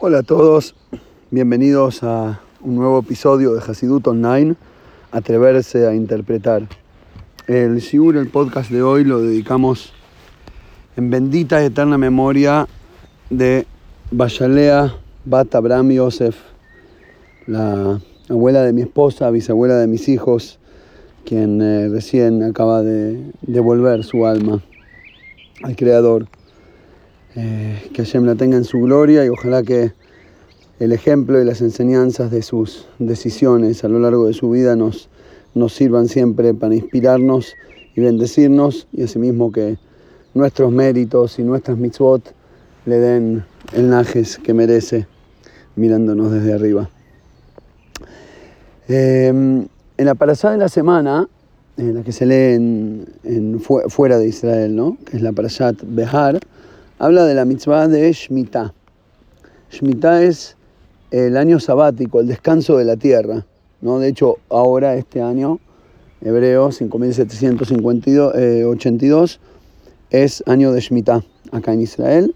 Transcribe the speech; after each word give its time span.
Hola 0.00 0.20
a 0.20 0.22
todos, 0.22 0.76
bienvenidos 1.32 2.04
a 2.04 2.40
un 2.60 2.76
nuevo 2.76 3.00
episodio 3.00 3.54
de 3.54 3.60
Hasidut 3.60 4.06
Online, 4.06 4.54
Atreverse 5.10 5.88
a 5.88 5.94
Interpretar. 5.96 6.68
El 7.48 7.78
Shiur, 7.80 8.16
el 8.16 8.28
podcast 8.28 8.70
de 8.70 8.80
hoy, 8.80 9.02
lo 9.02 9.20
dedicamos 9.20 9.92
en 10.96 11.10
bendita 11.10 11.60
y 11.60 11.66
eterna 11.66 11.98
memoria 11.98 12.68
de 13.28 13.66
Bayalea 14.12 14.94
Bat 15.24 15.56
Abraham 15.56 15.90
Yosef, 15.90 16.36
la 17.48 18.00
abuela 18.28 18.62
de 18.62 18.72
mi 18.72 18.82
esposa, 18.82 19.28
bisabuela 19.30 19.78
de 19.78 19.88
mis 19.88 20.08
hijos, 20.08 20.60
quien 21.24 21.60
eh, 21.60 21.88
recién 21.88 22.44
acaba 22.44 22.82
de 22.84 23.32
devolver 23.42 24.04
su 24.04 24.26
alma 24.26 24.62
al 25.64 25.74
Creador. 25.74 26.28
Eh, 27.40 27.90
que 27.94 28.02
Hashem 28.02 28.24
la 28.24 28.34
tenga 28.34 28.56
en 28.56 28.64
su 28.64 28.80
gloria 28.80 29.24
y 29.24 29.28
ojalá 29.28 29.62
que 29.62 29.92
el 30.80 30.90
ejemplo 30.90 31.40
y 31.40 31.44
las 31.44 31.60
enseñanzas 31.60 32.32
de 32.32 32.42
sus 32.42 32.88
decisiones 32.98 33.84
a 33.84 33.88
lo 33.88 34.00
largo 34.00 34.26
de 34.26 34.32
su 34.32 34.50
vida 34.50 34.74
nos, 34.74 35.08
nos 35.54 35.72
sirvan 35.72 36.08
siempre 36.08 36.52
para 36.52 36.74
inspirarnos 36.74 37.54
y 37.94 38.00
bendecirnos 38.00 38.88
y 38.90 39.04
asimismo 39.04 39.52
que 39.52 39.78
nuestros 40.34 40.72
méritos 40.72 41.38
y 41.38 41.44
nuestras 41.44 41.78
mitzvot 41.78 42.34
le 42.86 42.98
den 42.98 43.44
el 43.72 43.88
najes 43.88 44.38
que 44.38 44.52
merece 44.52 45.06
mirándonos 45.76 46.32
desde 46.32 46.54
arriba. 46.54 46.90
Em, 48.88 49.68
en 49.96 50.06
la 50.06 50.16
parasha 50.16 50.50
de 50.50 50.58
la 50.58 50.68
semana, 50.68 51.28
en 51.76 51.94
la 51.94 52.02
que 52.02 52.10
se 52.10 52.26
lee 52.26 52.56
en, 53.22 53.60
fuera 53.60 54.18
de 54.18 54.26
Israel, 54.26 54.74
¿no? 54.74 54.98
que 55.04 55.18
es 55.18 55.22
la 55.22 55.30
parashat 55.30 55.76
Behar, 55.86 56.40
habla 56.98 57.24
de 57.24 57.34
la 57.34 57.44
mitzvah 57.44 57.86
de 57.86 58.12
Shemitah. 58.12 58.74
Shemitah 59.70 60.24
es 60.24 60.56
el 61.10 61.36
año 61.36 61.60
sabático, 61.60 62.20
el 62.20 62.26
descanso 62.26 62.76
de 62.76 62.84
la 62.84 62.96
tierra. 62.96 63.46
¿no? 63.80 63.98
De 64.00 64.08
hecho, 64.08 64.36
ahora, 64.48 64.96
este 64.96 65.22
año, 65.22 65.60
hebreo 66.20 66.72
5782, 66.72 68.32
eh, 68.34 68.64
es 70.10 70.42
año 70.46 70.72
de 70.72 70.80
Shemitah 70.80 71.22
acá 71.52 71.72
en 71.72 71.82
Israel. 71.82 72.34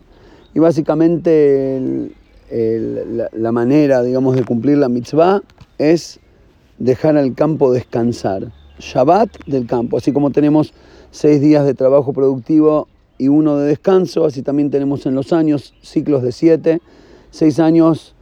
Y 0.55 0.61
básicamente 0.61 2.11
la, 3.33 3.53
manera, 3.53 4.03
digamos, 4.03 4.37
de 4.37 4.45
cumplir 4.45 4.79
la 4.79 4.89
mitzvah 4.89 5.43
es 5.79 6.21
dejar 6.79 7.17
al 7.17 7.35
campo 7.35 7.73
descansar. 7.73 8.53
Shabbat 8.79 9.45
del 9.47 9.67
campo, 9.67 9.97
así 9.97 10.13
como 10.13 10.31
tenemos 10.31 10.73
seis 11.11 11.41
días 11.41 11.65
de 11.65 11.75
trabajo 11.75 12.13
productivo 12.13 12.89
y 13.23 13.29
uno 13.29 13.57
de 13.57 13.69
descanso, 13.69 14.25
así 14.25 14.43
también 14.43 14.73
tenemos 14.73 15.07
en 15.07 15.15
los 15.15 15.33
años 15.33 15.75
ciclos 15.81 16.25
de 16.25 16.33
siete, 16.33 16.83
seis 17.31 17.61
años 17.61 18.17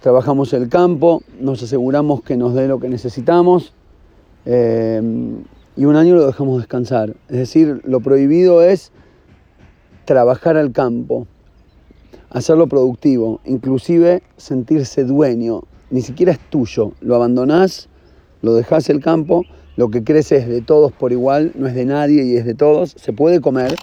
trabajamos 0.00 0.52
el 0.52 0.68
campo, 0.68 1.24
nos 1.40 1.60
aseguramos 1.64 2.22
que 2.22 2.36
nos 2.36 2.54
dé 2.54 2.68
lo 2.68 2.78
que 2.78 2.88
necesitamos 2.88 3.72
eh, 4.46 5.02
y 5.76 5.84
un 5.86 5.96
año 5.96 6.14
lo 6.14 6.24
dejamos 6.24 6.58
descansar. 6.58 7.16
Es 7.28 7.36
decir, 7.36 7.80
lo 7.84 7.98
prohibido 7.98 8.62
es 8.62 8.92
trabajar 10.04 10.56
al 10.56 10.70
campo, 10.70 11.26
hacerlo 12.30 12.68
productivo, 12.68 13.40
inclusive 13.44 14.22
sentirse 14.36 15.02
dueño, 15.02 15.62
ni 15.90 16.00
siquiera 16.00 16.30
es 16.30 16.38
tuyo, 16.48 16.92
lo 17.00 17.16
abandonás, 17.16 17.88
lo 18.40 18.54
dejás 18.54 18.88
el 18.88 19.00
campo, 19.00 19.42
lo 19.76 19.88
que 19.88 20.04
crece 20.04 20.36
es 20.36 20.46
de 20.46 20.60
todos 20.60 20.92
por 20.92 21.10
igual, 21.10 21.50
no 21.56 21.66
es 21.66 21.74
de 21.74 21.86
nadie 21.86 22.24
y 22.24 22.36
es 22.36 22.44
de 22.44 22.54
todos, 22.54 22.94
se 22.96 23.12
puede 23.12 23.40
comer, 23.40 23.74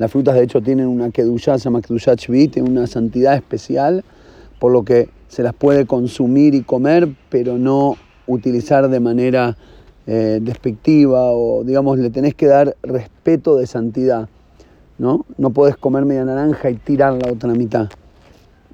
las 0.00 0.10
frutas 0.10 0.34
de 0.34 0.42
hecho 0.42 0.62
tienen 0.62 0.86
una 0.86 1.10
kedushá, 1.10 1.58
se 1.58 1.64
llama 1.64 1.82
kedushá 1.82 2.16
tienen 2.16 2.70
una 2.72 2.86
santidad 2.86 3.34
especial, 3.34 4.02
por 4.58 4.72
lo 4.72 4.82
que 4.82 5.10
se 5.28 5.42
las 5.42 5.52
puede 5.52 5.84
consumir 5.84 6.54
y 6.54 6.62
comer, 6.62 7.06
pero 7.28 7.58
no 7.58 7.96
utilizar 8.26 8.88
de 8.88 8.98
manera 8.98 9.58
eh, 10.06 10.38
despectiva 10.40 11.32
o 11.32 11.64
digamos 11.64 11.98
le 11.98 12.08
tenés 12.08 12.34
que 12.34 12.46
dar 12.46 12.74
respeto 12.82 13.58
de 13.58 13.66
santidad. 13.66 14.30
¿no? 14.96 15.26
no 15.36 15.50
podés 15.50 15.76
comer 15.76 16.06
media 16.06 16.24
naranja 16.24 16.70
y 16.70 16.76
tirar 16.76 17.12
la 17.12 17.30
otra 17.30 17.52
mitad. 17.52 17.90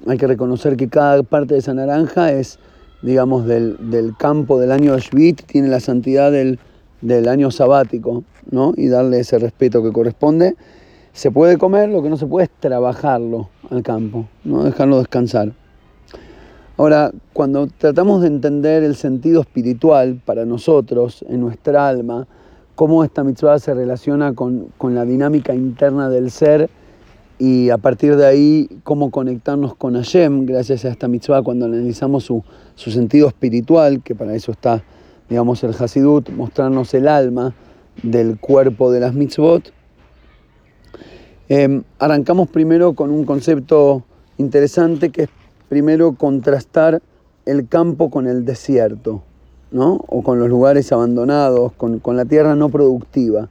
Hay 0.07 0.17
que 0.17 0.27
reconocer 0.27 0.77
que 0.77 0.87
cada 0.87 1.23
parte 1.23 1.55
de 1.55 1.59
esa 1.59 1.73
naranja 1.73 2.31
es, 2.31 2.57
digamos, 3.01 3.45
del, 3.45 4.15
campo 4.17 4.61
del 4.61 4.71
año 4.71 4.97
Shvit, 4.97 5.41
tiene 5.45 5.67
la 5.67 5.81
santidad 5.81 6.31
del, 6.31 6.57
del 7.01 7.27
año 7.27 7.51
sabático, 7.51 8.23
¿no? 8.49 8.71
Y 8.77 8.87
darle 8.87 9.19
ese 9.19 9.39
respeto 9.39 9.83
que 9.83 9.91
corresponde. 9.91 10.55
Se 11.17 11.31
puede 11.31 11.57
comer, 11.57 11.89
lo 11.89 12.03
que 12.03 12.09
no 12.09 12.17
se 12.17 12.27
puede 12.27 12.45
es 12.45 12.51
trabajarlo 12.59 13.49
al 13.71 13.81
campo, 13.81 14.27
no 14.43 14.63
dejarlo 14.63 14.99
descansar. 14.99 15.51
Ahora, 16.77 17.11
cuando 17.33 17.65
tratamos 17.65 18.21
de 18.21 18.27
entender 18.27 18.83
el 18.83 18.95
sentido 18.95 19.41
espiritual 19.41 20.21
para 20.23 20.45
nosotros, 20.45 21.25
en 21.27 21.41
nuestra 21.41 21.87
alma, 21.87 22.27
cómo 22.75 23.03
esta 23.03 23.23
mitzvah 23.23 23.57
se 23.57 23.73
relaciona 23.73 24.35
con, 24.35 24.67
la 24.79 25.05
dinámica 25.05 25.55
interna 25.55 26.07
del 26.07 26.29
ser 26.29 26.69
y 27.39 27.71
a 27.71 27.79
partir 27.79 28.15
de 28.15 28.27
ahí 28.27 28.69
cómo 28.83 29.09
conectarnos 29.09 29.73
con 29.73 29.95
Hashem 29.95 30.45
gracias 30.45 30.85
a 30.85 30.89
esta 30.89 31.07
mitzvah 31.07 31.41
cuando 31.41 31.65
analizamos 31.65 32.25
su, 32.25 32.43
sentido 32.75 33.27
espiritual, 33.27 34.03
que 34.03 34.13
para 34.13 34.35
eso 34.35 34.51
está, 34.51 34.83
digamos, 35.29 35.63
el 35.63 35.73
Hasidut, 35.73 36.29
mostrarnos 36.29 36.93
el 36.93 37.07
alma 37.07 37.55
del 38.03 38.39
cuerpo 38.39 38.91
de 38.91 38.99
las 38.99 39.15
mitzvot, 39.15 39.73
Em, 41.49 41.83
arrancamos 41.97 42.49
primero 42.49 42.91
con 42.91 43.09
un 43.09 43.23
concepto 43.23 44.03
interesante 44.37 45.11
que 45.11 45.23
es 45.23 45.29
primero 45.69 46.11
contrastar 46.13 47.01
el 47.45 47.69
campo 47.69 48.09
con 48.09 48.27
el 48.27 48.43
desierto, 48.43 49.23
¿no? 49.71 50.03
o 50.07 50.23
con 50.23 50.39
los 50.39 50.49
lugares 50.49 50.91
abandonados, 50.91 51.71
con, 51.71 52.01
la 52.17 52.25
tierra 52.25 52.55
no 52.55 52.67
productiva. 52.67 53.47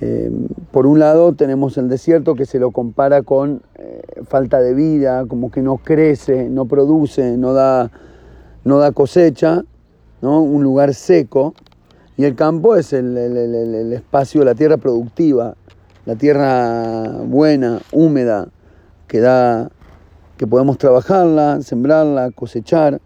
Em, 0.00 0.48
por 0.72 0.86
un 0.86 0.98
lado 0.98 1.32
tenemos 1.34 1.78
el 1.78 1.88
desierto 1.88 2.34
que 2.34 2.44
se 2.44 2.58
lo 2.58 2.72
compara 2.72 3.22
con 3.22 3.62
eh, 3.76 4.02
falta 4.26 4.60
de 4.60 4.74
vida, 4.74 5.26
como 5.26 5.52
que 5.52 5.62
no 5.62 5.76
crece, 5.76 6.48
no 6.48 6.64
produce, 6.64 7.36
no 7.36 7.52
da, 7.52 7.92
no 8.64 8.78
da 8.78 8.90
cosecha, 8.90 9.62
¿no? 10.22 10.42
un 10.42 10.64
lugar 10.64 10.92
seco, 10.92 11.54
y 12.16 12.24
el 12.24 12.34
campo 12.34 12.74
es 12.74 12.92
el, 12.92 13.16
el, 13.16 13.36
el 13.36 13.92
espacio, 13.92 14.44
la 14.44 14.56
tierra 14.56 14.76
productiva, 14.76 15.54
la 16.06 16.16
tierra 16.16 17.02
buena, 17.24 17.80
húmeda, 17.92 18.48
que 19.06 19.20
da, 19.20 19.70
que 20.36 20.46
podemos 20.46 20.78
trabajarla, 20.78 21.60
sembrarla, 21.62 22.30
cosechar, 22.30 23.00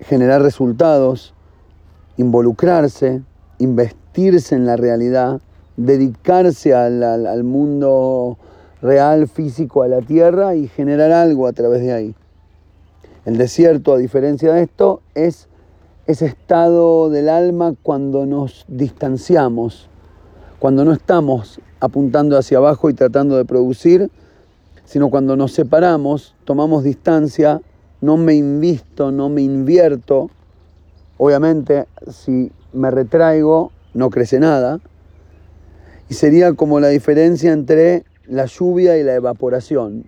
generar 0.00 0.42
resultados, 0.42 1.34
involucrarse, 2.16 3.22
investirse 3.58 4.54
en 4.54 4.66
la 4.66 4.76
realidad, 4.76 5.40
dedicarse 5.76 6.74
al, 6.74 7.02
al 7.02 7.44
mundo 7.44 8.38
real, 8.82 9.28
físico, 9.28 9.82
a 9.82 9.88
la 9.88 10.00
tierra 10.00 10.54
y 10.54 10.66
generar 10.68 11.12
algo 11.12 11.46
a 11.46 11.52
través 11.52 11.82
de 11.82 11.92
ahí. 11.92 12.14
El 13.26 13.36
desierto, 13.36 13.92
a 13.92 13.98
diferencia 13.98 14.52
de 14.52 14.62
esto, 14.62 15.02
es 15.14 15.48
ese 16.06 16.26
estado 16.26 17.10
del 17.10 17.28
alma 17.28 17.74
cuando 17.82 18.26
nos 18.26 18.64
distanciamos 18.66 19.90
cuando 20.60 20.84
no 20.84 20.92
estamos 20.92 21.58
apuntando 21.80 22.36
hacia 22.36 22.58
abajo 22.58 22.90
y 22.90 22.94
tratando 22.94 23.38
de 23.38 23.46
producir, 23.46 24.10
sino 24.84 25.08
cuando 25.08 25.34
nos 25.34 25.52
separamos, 25.52 26.34
tomamos 26.44 26.84
distancia, 26.84 27.62
no 28.02 28.18
me 28.18 28.34
invisto, 28.34 29.10
no 29.10 29.30
me 29.30 29.40
invierto. 29.40 30.30
Obviamente, 31.16 31.86
si 32.10 32.52
me 32.74 32.90
retraigo, 32.90 33.72
no 33.94 34.10
crece 34.10 34.38
nada. 34.38 34.80
Y 36.10 36.14
sería 36.14 36.52
como 36.52 36.78
la 36.78 36.88
diferencia 36.88 37.52
entre 37.52 38.04
la 38.26 38.44
lluvia 38.44 38.98
y 38.98 39.02
la 39.02 39.14
evaporación. 39.14 40.04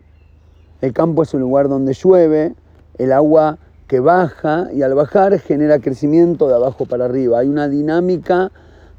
El 0.82 0.92
campo 0.92 1.22
es 1.22 1.32
un 1.32 1.40
lugar 1.40 1.70
donde 1.70 1.94
llueve, 1.94 2.54
el 2.98 3.12
agua 3.12 3.58
que 3.88 4.00
baja 4.00 4.68
y 4.74 4.82
al 4.82 4.94
bajar 4.94 5.38
genera 5.38 5.78
crecimiento 5.78 6.46
de 6.46 6.56
abajo 6.56 6.84
para 6.84 7.06
arriba. 7.06 7.38
Hay 7.38 7.48
una 7.48 7.68
dinámica 7.68 8.52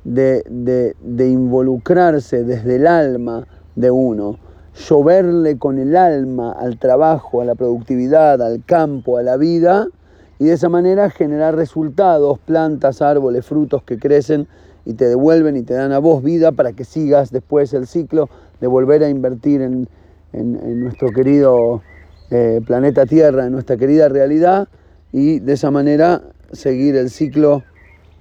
de, 0.03 0.95
involucrarse 1.17 2.43
desde 2.43 2.75
el 2.75 2.87
alma 2.87 3.47
de 3.75 3.91
uno, 3.91 4.37
lloverle 4.87 5.57
con 5.57 5.79
el 5.79 5.95
alma 5.95 6.51
al 6.51 6.77
trabajo, 6.77 7.41
a 7.41 7.45
la 7.45 7.55
productividad, 7.55 8.41
al 8.41 8.63
campo, 8.65 9.17
a 9.17 9.23
la 9.23 9.37
vida, 9.37 9.87
y 10.39 10.45
de 10.45 10.53
esa 10.53 10.69
manera 10.69 11.09
generar 11.09 11.55
resultados, 11.55 12.39
plantas, 12.39 13.01
árboles, 13.01 13.45
frutos 13.45 13.83
que 13.83 13.97
crecen 13.97 14.47
y 14.85 14.93
te 14.93 15.05
devuelven 15.05 15.55
y 15.55 15.61
te 15.61 15.73
dan 15.73 15.91
a 15.91 15.99
vos 15.99 16.23
vida 16.23 16.51
para 16.51 16.73
que 16.73 16.83
sigas 16.83 17.31
después 17.31 17.73
el 17.73 17.87
ciclo 17.87 18.29
de 18.59 18.67
volver 18.67 19.03
a 19.03 19.09
invertir 19.09 19.61
en, 19.61 19.87
nuestro 20.33 21.11
querido 21.11 21.83
eh, 22.31 22.59
planeta 22.65 23.05
Tierra, 23.05 23.45
en 23.45 23.51
nuestra 23.51 23.77
querida 23.77 24.09
realidad, 24.09 24.67
y 25.11 25.39
de 25.39 25.53
esa 25.53 25.69
manera 25.69 26.23
seguir 26.51 26.95
el 26.95 27.11
ciclo, 27.11 27.63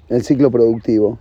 el 0.08 0.22
ciclo 0.22 0.50
productivo. 0.50 1.18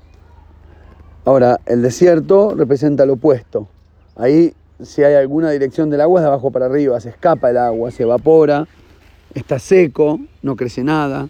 Ahora, 1.24 1.60
el 1.66 1.82
desierto 1.82 2.56
representa 2.56 3.06
lo 3.06 3.14
opuesto. 3.14 3.68
Ahí 4.16 4.54
si 4.84 5.04
hay 5.04 5.14
alguna 5.14 5.52
dirección 5.52 5.90
del 5.90 6.02
agua 6.02 6.20
es 6.20 6.24
de 6.24 6.28
abajo 6.28 6.52
para 6.52 6.66
arriba, 6.66 7.00
se 7.00 7.10
escapa 7.10 7.50
el 7.50 7.58
agua, 7.58 7.92
se 7.92 8.04
evapora, 8.04 8.68
está 9.34 9.60
seco, 9.60 10.20
no 10.42 10.56
crece 10.56 10.84
nada. 10.84 11.30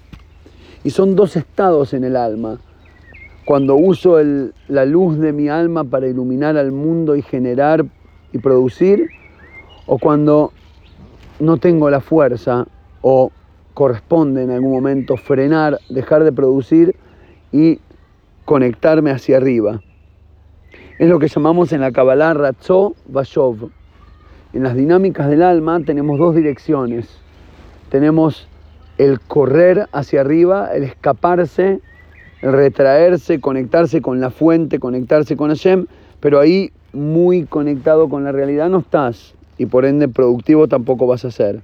Y 0.84 0.90
son 0.90 1.16
dos 1.16 1.36
estados 1.36 1.94
en 1.94 2.04
el 2.04 2.16
alma. 2.16 2.60
Cuando 3.46 3.76
uso 3.76 4.18
la 4.68 4.86
luz 4.86 5.20
de 5.20 5.34
mi 5.34 5.50
alma 5.50 5.84
para 5.84 6.08
iluminar 6.08 6.58
al 6.58 6.72
mundo 6.72 7.16
y 7.16 7.22
generar 7.22 7.86
y 8.32 8.38
producir, 8.38 9.10
o 9.86 9.98
cuando 9.98 10.54
no 11.40 11.58
tengo 11.58 11.90
la 11.90 12.02
fuerza 12.02 12.68
o 13.02 13.32
corresponde 13.74 14.44
en 14.44 14.52
algún 14.52 14.72
momento 14.72 15.18
frenar, 15.18 15.80
dejar 15.90 16.24
de 16.24 16.32
producir 16.32 16.96
y 17.52 17.80
conectarme 18.46 19.12
hacia 19.12 19.38
arriba. 19.38 19.82
Es 21.00 21.10
lo 21.10 21.20
que 21.20 21.28
llamamos 21.28 21.74
en 21.74 21.82
la 21.82 21.92
Kabbalah 21.92 22.34
Ratzó 22.34 22.96
Vashov. 23.08 23.70
En 24.54 24.64
las 24.64 24.76
dinámicas 24.76 25.30
del 25.30 25.42
alma 25.42 25.80
tenemos 25.86 26.20
dos 26.20 26.36
direcciones. 26.36 27.08
Tenemos 27.90 28.48
el 28.98 29.20
correr 29.20 29.88
hacia 29.94 30.22
arriba, 30.22 30.70
el 30.74 30.84
escaparse, 30.84 31.80
el 32.42 32.54
retraerse, 32.54 33.40
conectarse 33.40 34.02
con 34.02 34.20
la 34.20 34.30
fuente, 34.30 34.80
conectarse 34.80 35.36
con 35.36 35.50
Hashem, 35.50 35.88
pero 36.20 36.40
ahí 36.40 36.72
muy 36.94 37.46
conectado 37.46 38.10
con 38.10 38.24
la 38.24 38.32
realidad 38.32 38.70
no 38.70 38.80
estás 38.80 39.34
y 39.58 39.66
por 39.66 39.86
ende 39.86 40.08
productivo 40.08 40.68
tampoco 40.68 41.08
vas 41.08 41.26
a 41.26 41.32
ser. 41.32 41.62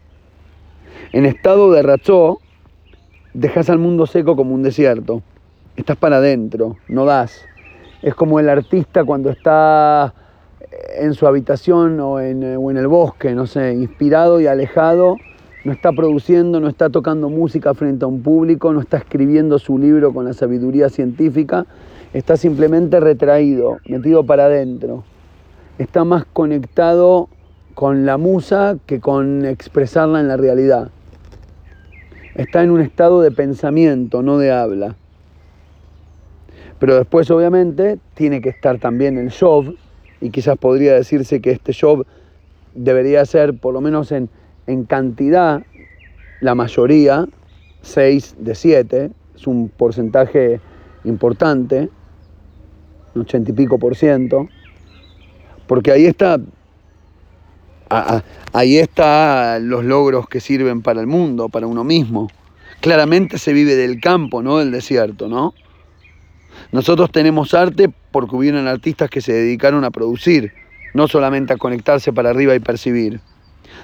En 1.11 1.25
estado 1.25 1.71
de 1.71 1.81
rachó, 1.81 2.39
dejas 3.33 3.69
al 3.69 3.79
mundo 3.79 4.05
seco 4.07 4.35
como 4.35 4.53
un 4.53 4.63
desierto. 4.63 5.21
Estás 5.77 5.95
para 5.95 6.17
adentro, 6.17 6.77
no 6.87 7.05
das. 7.05 7.45
Es 8.01 8.15
como 8.15 8.39
el 8.39 8.49
artista 8.49 9.03
cuando 9.03 9.29
está 9.29 10.11
en 10.97 11.13
su 11.13 11.27
habitación 11.27 11.99
o 11.99 12.19
en, 12.19 12.57
o 12.57 12.71
en 12.71 12.77
el 12.77 12.87
bosque, 12.87 13.35
no 13.35 13.45
sé, 13.45 13.73
inspirado 13.73 14.41
y 14.41 14.47
alejado, 14.47 15.17
no 15.65 15.71
está 15.71 15.91
produciendo, 15.91 16.59
no 16.59 16.67
está 16.67 16.89
tocando 16.89 17.29
música 17.29 17.75
frente 17.75 18.05
a 18.05 18.07
un 18.07 18.23
público, 18.23 18.73
no 18.73 18.81
está 18.81 18.97
escribiendo 18.97 19.59
su 19.59 19.77
libro 19.77 20.15
con 20.15 20.25
la 20.25 20.33
sabiduría 20.33 20.89
científica, 20.89 21.67
está 22.11 22.37
simplemente 22.37 22.99
retraído, 22.99 23.77
metido 23.85 24.25
para 24.25 24.45
adentro. 24.45 25.03
Está 25.77 26.03
más 26.03 26.25
conectado 26.25 27.29
con 27.75 28.07
la 28.07 28.17
musa 28.17 28.77
que 28.87 28.99
con 28.99 29.45
expresarla 29.45 30.21
en 30.21 30.27
la 30.27 30.37
realidad. 30.37 30.89
Está 32.33 32.63
en 32.63 32.71
un 32.71 32.81
estado 32.81 33.21
de 33.21 33.29
pensamiento, 33.29 34.23
no 34.23 34.39
de 34.39 34.51
habla. 34.51 34.95
Pero 36.79 36.95
después 36.95 37.29
obviamente 37.31 37.99
tiene 38.13 38.41
que 38.41 38.49
estar 38.49 38.79
también 38.79 39.17
el 39.17 39.29
show, 39.29 39.75
y 40.21 40.29
quizás 40.29 40.57
podría 40.57 40.93
decirse 40.93 41.41
que 41.41 41.51
este 41.51 41.73
show 41.73 42.05
debería 42.73 43.25
ser, 43.25 43.57
por 43.57 43.73
lo 43.73 43.81
menos 43.81 44.11
en, 44.11 44.29
en 44.67 44.83
cantidad, 44.83 45.63
la 46.41 46.55
mayoría, 46.55 47.27
6 47.81 48.35
de 48.39 48.55
7, 48.55 49.11
es 49.35 49.47
un 49.47 49.69
porcentaje 49.69 50.59
importante, 51.03 51.89
un 53.15 53.21
80 53.21 53.51
y 53.51 53.53
pico 53.53 53.79
por 53.79 53.95
ciento, 53.95 54.47
porque 55.67 55.91
ahí 55.91 56.05
está 56.05 56.39
ahí 57.89 58.77
están 58.77 59.69
los 59.69 59.85
logros 59.85 60.27
que 60.27 60.39
sirven 60.39 60.81
para 60.81 60.99
el 60.99 61.07
mundo, 61.07 61.49
para 61.49 61.67
uno 61.67 61.83
mismo. 61.83 62.29
Claramente 62.81 63.37
se 63.37 63.53
vive 63.53 63.75
del 63.75 63.99
campo, 63.99 64.43
no 64.43 64.57
del 64.57 64.71
desierto, 64.71 65.27
¿no? 65.27 65.53
Nosotros 66.71 67.11
tenemos 67.11 67.53
arte 67.53 67.89
porque 68.11 68.35
hubieron 68.35 68.67
artistas 68.67 69.09
que 69.09 69.21
se 69.21 69.33
dedicaron 69.33 69.83
a 69.83 69.91
producir, 69.91 70.53
no 70.93 71.07
solamente 71.07 71.53
a 71.53 71.57
conectarse 71.57 72.11
para 72.13 72.29
arriba 72.29 72.55
y 72.55 72.59
percibir. 72.59 73.21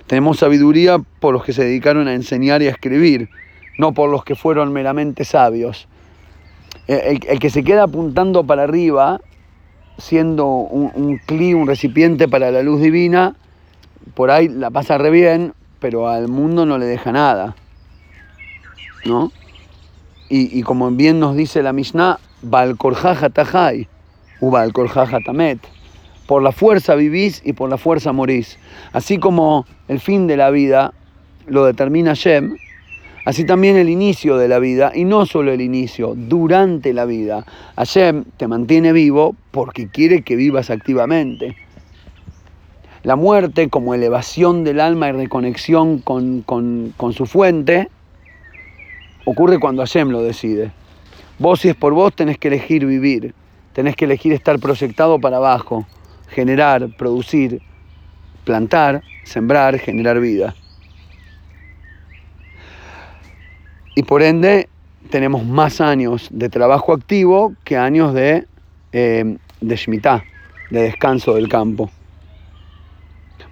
Tenemos 0.08 0.40
sabiduría 0.40 1.00
por 1.20 1.34
los 1.34 1.44
que 1.44 1.54
se 1.54 1.64
dedicaron 1.64 2.08
a 2.08 2.14
enseñar 2.14 2.62
y 2.62 2.68
a 2.68 2.72
escribir, 2.72 3.30
no 3.78 3.94
por 3.94 4.10
los 4.10 4.24
que 4.24 4.36
fueron 4.36 4.74
meramente 4.74 5.26
sabios. 5.26 5.88
El, 6.88 7.20
que 7.20 7.50
se 7.50 7.64
queda 7.64 7.84
apuntando 7.84 8.46
para 8.46 8.64
arriba, 8.64 9.22
siendo 9.98 10.48
un, 10.48 10.92
un 10.96 11.56
un 11.56 11.68
recipiente 11.68 12.28
para 12.28 12.52
la 12.52 12.62
luz 12.62 12.82
divina, 12.82 13.36
por 14.14 14.32
ahí 14.32 14.50
la 14.50 14.70
pasa 14.70 14.98
re 14.98 15.10
bien, 15.10 15.54
pero 15.80 16.10
al 16.10 16.28
mundo 16.28 16.66
no 16.66 16.78
le 16.78 16.86
deja 16.86 17.12
nada. 17.12 17.56
¿No? 19.06 19.32
Y, 20.30 20.64
como 20.64 20.90
bien 20.90 21.20
nos 21.20 21.36
dice 21.36 21.62
la 21.62 21.74
Mishnah, 21.74 22.18
Tajai, 23.34 23.88
Tamet. 25.26 25.60
Por 26.28 26.42
la 26.42 26.52
fuerza 26.52 26.96
vivís 26.96 27.42
y 27.44 27.54
por 27.54 27.70
la 27.70 27.78
fuerza 27.78 28.12
morís. 28.14 28.58
Así 28.94 29.18
como 29.18 29.66
el 29.88 30.00
fin 30.00 30.28
de 30.28 30.38
la 30.38 30.50
vida 30.52 30.94
lo 31.48 31.66
determina 31.66 32.14
Shem, 32.14 32.56
así 33.26 33.46
también 33.46 33.76
el 33.76 33.90
inicio 33.90 34.38
de 34.38 34.48
la 34.48 34.60
vida, 34.60 34.92
y 34.96 35.06
no 35.06 35.26
solo 35.26 35.52
el 35.52 35.62
inicio, 35.62 36.14
durante 36.16 36.94
la 36.94 37.06
vida. 37.06 37.46
Hashem 37.76 38.26
te 38.38 38.48
mantiene 38.48 38.94
vivo 38.94 39.36
porque 39.52 39.90
quiere 39.90 40.22
que 40.22 40.36
vivas 40.36 40.70
activamente. 40.70 41.56
La 43.04 43.18
muerte 43.18 43.70
como 43.70 43.94
elevación 43.94 44.64
del 44.64 44.80
alma 44.80 45.10
y 45.10 45.12
reconexión 45.12 46.00
con, 46.00 46.46
su 47.12 47.26
fuente 47.26 47.90
ocurre 49.26 49.60
cuando 49.60 49.82
Hashem 49.82 50.10
lo 50.10 50.22
decide. 50.22 50.72
Vos 51.44 51.60
si 51.60 51.68
es 51.68 51.76
por 51.76 51.92
vos 51.92 52.16
tenés 52.16 52.38
que 52.38 52.48
elegir 52.48 52.86
vivir, 52.86 53.36
tenés 53.74 53.98
que 53.98 54.06
elegir 54.06 54.32
estar 54.32 54.58
proyectado 54.60 55.20
para 55.20 55.36
abajo, 55.36 55.86
generar, 56.30 56.96
producir, 56.96 57.62
plantar, 58.46 59.04
sembrar, 59.26 59.78
generar 59.78 60.22
vida. 60.22 60.56
Y 63.94 64.04
por 64.04 64.24
ende 64.24 64.70
tenemos 65.10 65.44
más 65.44 65.82
años 65.82 66.30
de 66.32 66.48
trabajo 66.48 66.94
activo 66.94 67.54
que 67.66 67.76
años 67.76 68.14
de, 68.14 68.48
eh, 68.94 69.38
de 69.60 69.76
Shemitah, 69.76 70.24
de 70.72 70.84
descanso 70.84 71.36
del 71.36 71.50
campo. 71.50 71.92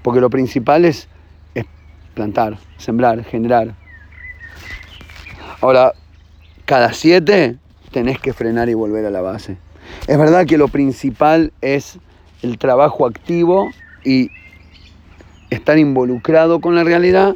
Porque 0.02 0.22
lo 0.22 0.30
principal 0.30 0.86
es, 0.86 1.10
plantar, 2.14 2.58
sembrar, 2.78 3.22
generar. 3.26 3.76
Ahora, 5.60 5.92
cada 6.64 6.94
siete 6.94 7.58
tenés 7.92 8.20
que 8.20 8.34
frenar 8.34 8.70
y 8.70 8.74
volver 8.74 9.06
a 9.06 9.10
la 9.10 9.22
base. 9.22 9.58
Es 10.08 10.18
verdad 10.18 10.46
que 10.46 10.58
lo 10.58 10.68
principal 10.68 11.52
es 11.62 12.00
el 12.42 12.58
trabajo 12.58 13.06
activo 13.06 13.72
y 14.04 14.30
estar 15.50 15.78
involucrado 15.78 16.62
con 16.62 16.76
la 16.76 16.84
realidad, 16.84 17.36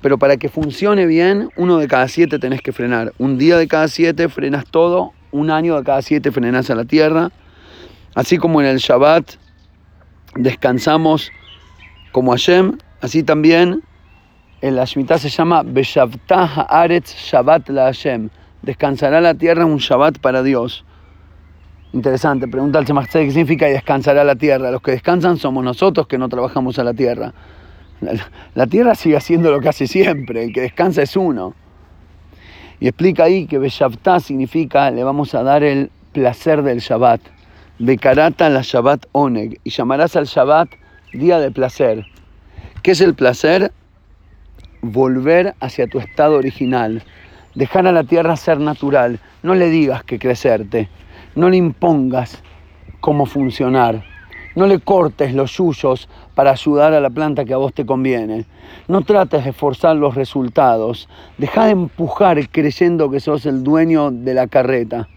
pero 0.00 0.18
para 0.18 0.36
que 0.36 0.48
funcione 0.48 1.06
bien, 1.06 1.50
uno 1.56 1.78
de 1.78 1.88
cada 1.88 2.08
siete 2.08 2.38
tenés 2.38 2.62
que 2.62 2.72
frenar. 2.72 3.12
Un 3.18 3.38
día 3.38 3.56
de 3.56 3.68
cada 3.68 3.88
siete 3.88 4.28
frenas 4.28 4.64
todo, 4.66 5.12
un 5.32 5.50
año 5.50 5.76
de 5.76 5.84
cada 5.84 6.02
siete 6.02 6.32
frenas 6.32 6.70
a 6.70 6.74
la 6.74 6.84
tierra. 6.84 7.30
Así 8.14 8.38
como 8.38 8.60
en 8.60 8.66
el 8.66 8.78
Shabbat 8.78 9.32
descansamos 10.34 11.30
como 12.12 12.32
Hashem, 12.32 12.78
así 13.00 13.22
también 13.22 13.82
en 14.62 14.76
la 14.76 14.86
se 14.86 15.28
llama 15.28 15.62
Beshavtah 15.62 16.66
Haaretz 16.68 17.14
Shabbat 17.14 17.68
la 17.68 17.84
Hashem. 17.84 18.30
Descansará 18.62 19.20
la 19.20 19.34
tierra 19.34 19.64
un 19.64 19.78
Shabbat 19.78 20.18
para 20.18 20.42
Dios. 20.42 20.84
Interesante, 21.92 22.48
pregunta 22.48 22.78
al 22.78 22.84
Shemach 22.84 23.08
qué 23.08 23.30
significa 23.30 23.66
descansará 23.66 24.24
la 24.24 24.36
tierra. 24.36 24.70
Los 24.70 24.82
que 24.82 24.90
descansan 24.90 25.38
somos 25.38 25.64
nosotros 25.64 26.06
que 26.06 26.18
no 26.18 26.28
trabajamos 26.28 26.78
a 26.78 26.84
la 26.84 26.94
tierra. 26.94 27.32
La, 28.54 28.66
tierra 28.66 28.94
sigue 28.94 29.16
haciendo 29.16 29.50
lo 29.50 29.60
que 29.60 29.70
hace 29.70 29.86
siempre, 29.86 30.44
el 30.44 30.52
que 30.52 30.60
descansa 30.60 31.02
es 31.02 31.16
uno. 31.16 31.54
Y 32.78 32.88
explica 32.88 33.24
ahí 33.24 33.46
que 33.46 33.58
Beshavtah 33.58 34.20
significa 34.20 34.90
le 34.90 35.02
vamos 35.02 35.34
a 35.34 35.42
dar 35.42 35.62
el 35.62 35.90
placer 36.12 36.62
del 36.62 36.80
Shabbat. 36.80 37.20
Bekarata 37.78 38.50
la 38.50 38.60
Shabbat 38.62 39.06
Oneg. 39.12 39.60
Y 39.64 39.70
llamarás 39.70 40.16
al 40.16 40.26
Shabbat 40.26 40.68
día 41.14 41.38
de 41.38 41.50
placer. 41.50 42.04
¿Qué 42.82 42.90
es 42.90 43.00
el 43.00 43.14
placer? 43.14 43.72
Volver 44.82 45.54
hacia 45.60 45.86
tu 45.86 45.98
estado 45.98 46.36
original, 46.36 47.02
dejar 47.56 47.86
a 47.86 47.92
la 47.92 48.04
tierra 48.04 48.36
ser 48.36 48.60
natural, 48.60 49.18
no 49.42 49.54
le 49.54 49.70
digas 49.70 50.04
que 50.04 50.18
crecerte, 50.18 50.88
no 51.34 51.48
le 51.48 51.56
impongas 51.56 52.42
cómo 53.00 53.26
funcionar, 53.26 54.04
no 54.54 54.66
le 54.66 54.78
cortes 54.78 55.34
los 55.34 55.56
yuyos 55.56 56.08
para 56.34 56.52
ayudar 56.52 56.92
a 56.92 57.00
la 57.00 57.10
planta 57.10 57.44
que 57.46 57.54
a 57.54 57.56
vos 57.56 57.72
te 57.72 57.86
conviene, 57.86 58.44
no 58.88 59.00
trates 59.00 59.44
de 59.44 59.52
forzar 59.52 59.96
los 59.96 60.14
resultados, 60.14 61.08
deja 61.38 61.64
de 61.64 61.72
empujar 61.72 62.48
creyendo 62.50 63.10
que 63.10 63.20
sos 63.20 63.46
el 63.46 63.64
dueño 63.64 64.10
de 64.10 64.34
la 64.34 64.46
carreta. 64.46 65.08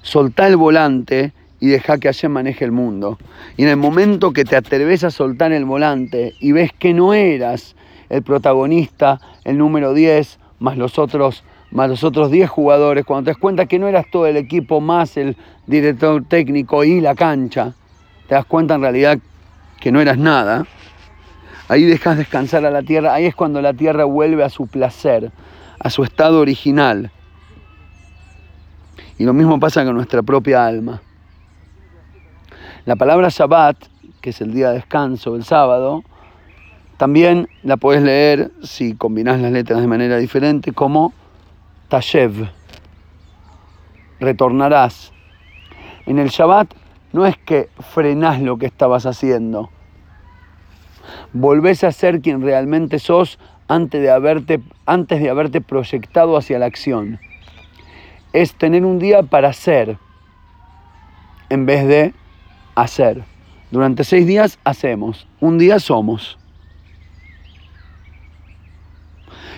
Soltá 0.00 0.46
el 0.46 0.56
volante 0.56 1.32
y 1.60 1.68
deja 1.68 1.98
que 1.98 2.08
Hashem 2.08 2.32
maneje 2.32 2.64
el 2.64 2.72
mundo. 2.72 3.18
Y 3.56 3.64
en 3.64 3.68
el 3.68 3.76
momento 3.76 4.32
que 4.32 4.44
te 4.44 4.56
atreves 4.56 5.04
a 5.04 5.10
soltar 5.10 5.52
el 5.52 5.64
volante 5.64 6.34
y 6.40 6.52
ves 6.52 6.72
que 6.72 6.94
no 6.94 7.12
eras 7.12 7.76
el 8.08 8.22
protagonista, 8.22 9.20
el 9.44 9.58
número 9.58 9.92
10, 9.92 10.38
más 10.58 10.76
los 10.76 10.98
otros 10.98 11.44
más 11.70 11.88
los 11.88 12.04
otros 12.04 12.30
10 12.30 12.48
jugadores, 12.48 13.04
cuando 13.04 13.24
te 13.24 13.30
das 13.30 13.38
cuenta 13.38 13.66
que 13.66 13.78
no 13.78 13.88
eras 13.88 14.06
todo 14.10 14.26
el 14.26 14.36
equipo 14.36 14.80
más 14.80 15.16
el 15.16 15.36
director 15.66 16.24
técnico 16.24 16.84
y 16.84 17.00
la 17.00 17.14
cancha, 17.14 17.74
te 18.28 18.34
das 18.34 18.44
cuenta 18.44 18.74
en 18.74 18.82
realidad 18.82 19.18
que 19.80 19.92
no 19.92 20.00
eras 20.00 20.16
nada, 20.16 20.66
ahí 21.68 21.84
dejas 21.84 22.16
descansar 22.18 22.64
a 22.64 22.70
la 22.70 22.82
tierra, 22.82 23.14
ahí 23.14 23.26
es 23.26 23.34
cuando 23.34 23.60
la 23.60 23.74
tierra 23.74 24.04
vuelve 24.04 24.44
a 24.44 24.48
su 24.48 24.66
placer, 24.66 25.32
a 25.78 25.90
su 25.90 26.04
estado 26.04 26.40
original. 26.40 27.10
Y 29.18 29.24
lo 29.24 29.32
mismo 29.32 29.58
pasa 29.58 29.84
con 29.84 29.94
nuestra 29.94 30.22
propia 30.22 30.66
alma. 30.66 31.00
La 32.84 32.96
palabra 32.96 33.28
Shabbat, 33.30 33.76
que 34.20 34.30
es 34.30 34.40
el 34.40 34.52
día 34.52 34.68
de 34.68 34.74
descanso, 34.74 35.34
el 35.34 35.44
sábado, 35.44 36.04
también 36.96 37.48
la 37.62 37.76
puedes 37.76 38.02
leer, 38.02 38.50
si 38.62 38.94
combinas 38.94 39.40
las 39.40 39.52
letras 39.52 39.80
de 39.80 39.86
manera 39.86 40.16
diferente, 40.16 40.72
como 40.72 41.12
Tashev. 41.88 42.48
Retornarás. 44.18 45.12
En 46.06 46.18
el 46.18 46.30
Shabbat 46.30 46.72
no 47.12 47.26
es 47.26 47.36
que 47.36 47.68
frenás 47.92 48.40
lo 48.40 48.56
que 48.56 48.66
estabas 48.66 49.04
haciendo. 49.04 49.70
Volvés 51.32 51.84
a 51.84 51.92
ser 51.92 52.20
quien 52.20 52.40
realmente 52.40 52.98
sos 52.98 53.38
antes 53.68 54.00
de 54.00 54.10
haberte, 54.10 54.62
antes 54.86 55.20
de 55.20 55.28
haberte 55.28 55.60
proyectado 55.60 56.36
hacia 56.36 56.58
la 56.58 56.66
acción. 56.66 57.20
Es 58.32 58.54
tener 58.54 58.84
un 58.84 58.98
día 58.98 59.22
para 59.22 59.52
ser 59.52 59.98
en 61.50 61.66
vez 61.66 61.86
de 61.86 62.14
hacer. 62.74 63.24
Durante 63.70 64.04
seis 64.04 64.26
días 64.26 64.58
hacemos, 64.64 65.26
un 65.40 65.58
día 65.58 65.78
somos. 65.78 66.38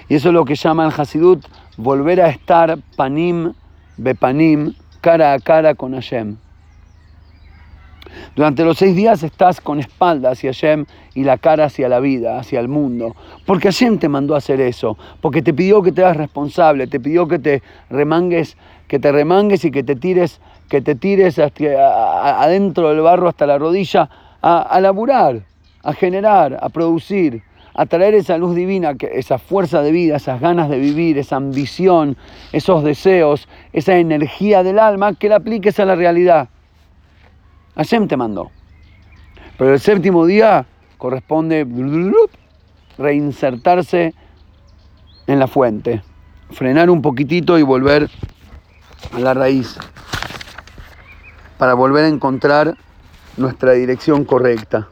Y 0.08 0.14
eso 0.14 0.28
es 0.28 0.34
lo 0.34 0.44
que 0.44 0.54
llama 0.54 0.86
el 0.86 0.92
Hasidut 0.96 1.44
volver 1.76 2.20
a 2.20 2.28
estar 2.30 2.78
panim 2.96 3.52
bepanim, 3.98 4.74
cara 5.00 5.34
a 5.34 5.38
cara 5.38 5.74
con 5.74 5.92
Hashem. 5.92 6.36
Durante 8.34 8.64
los 8.64 8.78
seis 8.78 8.96
días 8.96 9.22
estás 9.22 9.60
con 9.60 9.80
espalda 9.80 10.30
hacia 10.30 10.50
Hashem 10.50 10.86
y 11.14 11.24
la 11.24 11.36
cara 11.36 11.66
hacia 11.66 11.88
la 11.88 12.00
vida, 12.00 12.38
hacia 12.38 12.60
el 12.60 12.68
mundo. 12.68 13.14
Porque 13.44 13.68
Hashem 13.68 13.98
te 13.98 14.08
mandó 14.08 14.34
a 14.34 14.38
hacer 14.38 14.60
eso. 14.60 14.96
Porque 15.20 15.42
te 15.42 15.52
pidió 15.52 15.82
que 15.82 15.92
te 15.92 16.02
hagas 16.02 16.16
responsable, 16.16 16.86
te 16.86 17.00
pidió 17.00 17.28
que 17.28 17.38
te 17.38 17.62
remangues, 17.90 18.56
que 18.86 18.98
te 18.98 19.12
remangues 19.12 19.64
y 19.64 19.70
que 19.70 19.82
te 19.82 19.94
tires, 19.94 20.40
que 20.68 20.80
te 20.80 20.94
tires 20.94 21.38
adentro 21.38 22.88
del 22.88 23.00
barro 23.00 23.28
hasta 23.28 23.46
la 23.46 23.58
rodilla 23.58 24.08
a, 24.40 24.62
a 24.62 24.80
laburar, 24.80 25.42
a 25.82 25.92
generar, 25.92 26.58
a 26.60 26.68
producir 26.70 27.42
a 27.78 27.86
traer 27.86 28.14
esa 28.14 28.36
luz 28.38 28.56
divina, 28.56 28.96
esa 29.12 29.38
fuerza 29.38 29.82
de 29.82 29.92
vida, 29.92 30.16
esas 30.16 30.40
ganas 30.40 30.68
de 30.68 30.80
vivir, 30.80 31.16
esa 31.16 31.36
ambición, 31.36 32.16
esos 32.50 32.82
deseos, 32.82 33.46
esa 33.72 33.96
energía 33.96 34.64
del 34.64 34.80
alma, 34.80 35.14
que 35.14 35.28
la 35.28 35.36
apliques 35.36 35.78
a 35.78 35.84
la 35.84 35.94
realidad. 35.94 36.48
Hashem 37.76 38.08
te 38.08 38.16
mandó. 38.16 38.50
Pero 39.56 39.74
el 39.74 39.78
séptimo 39.78 40.26
día 40.26 40.66
corresponde 40.96 41.64
reinsertarse 42.98 44.12
en 45.28 45.38
la 45.38 45.46
fuente, 45.46 46.02
frenar 46.50 46.90
un 46.90 47.00
poquitito 47.00 47.60
y 47.60 47.62
volver 47.62 48.10
a 49.12 49.20
la 49.20 49.34
raíz, 49.34 49.78
para 51.58 51.74
volver 51.74 52.06
a 52.06 52.08
encontrar 52.08 52.76
nuestra 53.36 53.74
dirección 53.74 54.24
correcta. 54.24 54.88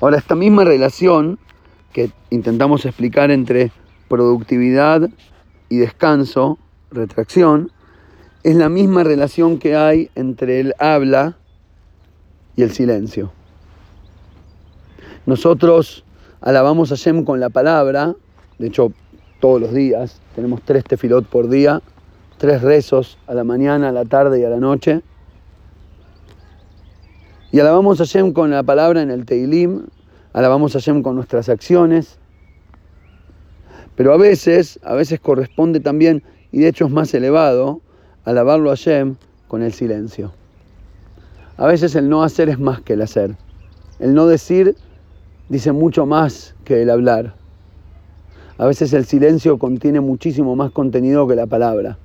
Ahora, 0.00 0.18
esta 0.18 0.34
misma 0.34 0.64
relación 0.64 1.38
que 1.92 2.10
intentamos 2.30 2.84
explicar 2.84 3.30
entre 3.30 3.72
productividad 4.08 5.08
y 5.68 5.78
descanso, 5.78 6.58
retracción, 6.90 7.72
es 8.42 8.56
la 8.56 8.68
misma 8.68 9.02
relación 9.02 9.58
que 9.58 9.74
hay 9.74 10.10
entre 10.14 10.60
el 10.60 10.74
habla 10.78 11.36
y 12.54 12.62
el 12.62 12.70
silencio. 12.70 13.32
Nosotros 15.24 16.04
alabamos 16.40 16.92
a 16.92 16.94
Shem 16.94 17.24
con 17.24 17.40
la 17.40 17.48
palabra, 17.48 18.14
de 18.58 18.66
hecho 18.68 18.92
todos 19.40 19.60
los 19.60 19.72
días, 19.72 20.20
tenemos 20.34 20.62
tres 20.62 20.84
tefilot 20.84 21.26
por 21.26 21.48
día, 21.48 21.82
tres 22.38 22.62
rezos 22.62 23.18
a 23.26 23.34
la 23.34 23.42
mañana, 23.42 23.88
a 23.88 23.92
la 23.92 24.04
tarde 24.04 24.40
y 24.40 24.44
a 24.44 24.50
la 24.50 24.58
noche. 24.58 25.02
Y 27.56 27.60
alabamos 27.60 28.02
a 28.02 28.04
Hashem 28.04 28.34
con 28.34 28.50
la 28.50 28.62
palabra 28.62 29.00
en 29.00 29.10
el 29.10 29.24
Teilim, 29.24 29.86
alabamos 30.34 30.76
a 30.76 30.78
Hashem 30.78 31.02
con 31.02 31.16
nuestras 31.16 31.48
acciones. 31.48 32.18
Pero 33.94 34.12
a 34.12 34.18
veces, 34.18 34.78
a 34.82 34.92
veces 34.92 35.20
corresponde 35.20 35.80
también, 35.80 36.22
y 36.52 36.58
de 36.58 36.68
hecho 36.68 36.84
es 36.84 36.90
más 36.90 37.14
elevado, 37.14 37.80
alabarlo 38.26 38.70
a 38.70 38.76
Hashem 38.76 39.16
con 39.48 39.62
el 39.62 39.72
silencio. 39.72 40.32
A 41.56 41.66
veces 41.66 41.94
el 41.94 42.10
no 42.10 42.22
hacer 42.22 42.50
es 42.50 42.58
más 42.58 42.82
que 42.82 42.92
el 42.92 43.00
hacer. 43.00 43.38
El 44.00 44.12
no 44.12 44.26
decir 44.26 44.76
dice 45.48 45.72
mucho 45.72 46.04
más 46.04 46.54
que 46.66 46.82
el 46.82 46.90
hablar. 46.90 47.36
A 48.58 48.66
veces 48.66 48.92
el 48.92 49.06
silencio 49.06 49.58
contiene 49.58 50.00
muchísimo 50.00 50.56
más 50.56 50.72
contenido 50.72 51.26
que 51.26 51.36
la 51.36 51.46
palabra. 51.46 51.96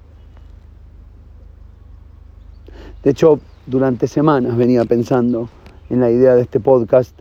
De 3.03 3.09
hecho, 3.09 3.41
durante 3.71 4.05
semanas 4.05 4.57
venía 4.57 4.83
pensando 4.83 5.49
en 5.89 6.01
la 6.01 6.11
idea 6.11 6.35
de 6.35 6.41
este 6.41 6.59
podcast 6.59 7.17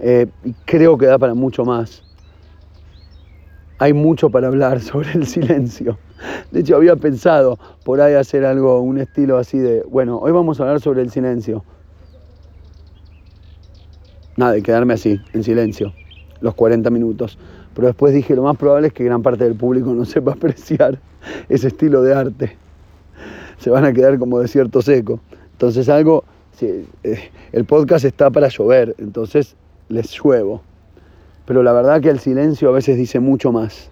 eh, 0.00 0.26
y 0.44 0.52
creo 0.64 0.98
que 0.98 1.06
da 1.06 1.18
para 1.18 1.34
mucho 1.34 1.64
más. 1.64 2.02
Hay 3.78 3.92
mucho 3.92 4.28
para 4.28 4.48
hablar 4.48 4.80
sobre 4.82 5.12
el 5.12 5.26
silencio. 5.26 5.96
De 6.50 6.60
hecho, 6.60 6.74
había 6.74 6.96
pensado 6.96 7.60
por 7.84 8.00
ahí 8.00 8.14
hacer 8.14 8.44
algo, 8.44 8.80
un 8.80 8.98
estilo 8.98 9.38
así 9.38 9.58
de, 9.58 9.84
bueno, 9.88 10.18
hoy 10.18 10.32
vamos 10.32 10.58
a 10.58 10.64
hablar 10.64 10.80
sobre 10.80 11.00
el 11.00 11.10
silencio. 11.10 11.64
Nada, 14.36 14.52
de 14.52 14.62
quedarme 14.62 14.94
así, 14.94 15.20
en 15.32 15.44
silencio, 15.44 15.92
los 16.40 16.54
40 16.54 16.90
minutos. 16.90 17.38
Pero 17.74 17.86
después 17.86 18.12
dije, 18.12 18.34
lo 18.34 18.42
más 18.42 18.56
probable 18.56 18.88
es 18.88 18.92
que 18.92 19.04
gran 19.04 19.22
parte 19.22 19.44
del 19.44 19.54
público 19.54 19.94
no 19.94 20.04
sepa 20.04 20.32
apreciar 20.32 20.98
ese 21.48 21.68
estilo 21.68 22.02
de 22.02 22.14
arte. 22.14 22.56
Se 23.58 23.70
van 23.70 23.84
a 23.84 23.92
quedar 23.92 24.18
como 24.18 24.40
desierto 24.40 24.82
seco. 24.82 25.20
Entonces 25.58 25.88
algo, 25.88 26.22
eh, 26.60 26.86
el 27.50 27.64
podcast 27.64 28.04
está 28.04 28.30
para 28.30 28.46
llover, 28.46 28.94
entonces 28.98 29.56
les 29.88 30.12
lluevo. 30.12 30.62
Pero 31.46 31.64
la 31.64 31.72
verdad 31.72 32.00
que 32.00 32.10
el 32.10 32.20
silencio 32.20 32.68
a 32.68 32.72
veces 32.72 32.96
dice 32.96 33.18
mucho 33.18 33.50
más. 33.50 33.90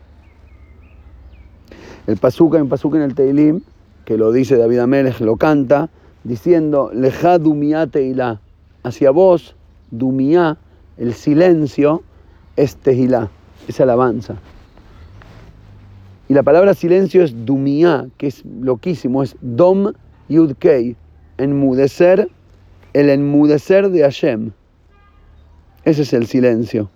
El 2.06 2.18
Pazuca 2.18 2.58
en 2.58 2.68
Pazuca 2.68 2.98
en 2.98 3.02
el 3.02 3.16
Teilim, 3.16 3.62
que 4.04 4.16
lo 4.16 4.30
dice 4.30 4.56
David 4.56 4.78
Amélez, 4.78 5.20
lo 5.20 5.38
canta, 5.38 5.90
diciendo, 6.22 6.92
Leja 6.94 7.38
dumia 7.38 7.88
teilá, 7.88 8.40
hacia 8.84 9.10
vos, 9.10 9.56
dumia, 9.90 10.58
el 10.98 11.14
silencio, 11.14 12.04
es 12.54 12.76
tehilá, 12.76 13.28
es 13.66 13.80
alabanza. 13.80 14.36
Y 16.28 16.34
la 16.34 16.44
palabra 16.44 16.74
silencio 16.74 17.24
es 17.24 17.44
dumia, 17.44 18.06
que 18.18 18.28
es 18.28 18.44
loquísimo, 18.44 19.24
es 19.24 19.34
dom 19.40 19.92
yudkei, 20.28 20.96
enmudecer, 21.38 22.28
el 22.92 23.10
enmudecer 23.10 23.90
de 23.90 24.02
Hashem. 24.02 24.52
Ese 25.84 26.02
es 26.02 26.12
el 26.12 26.26
silencio. 26.26 26.90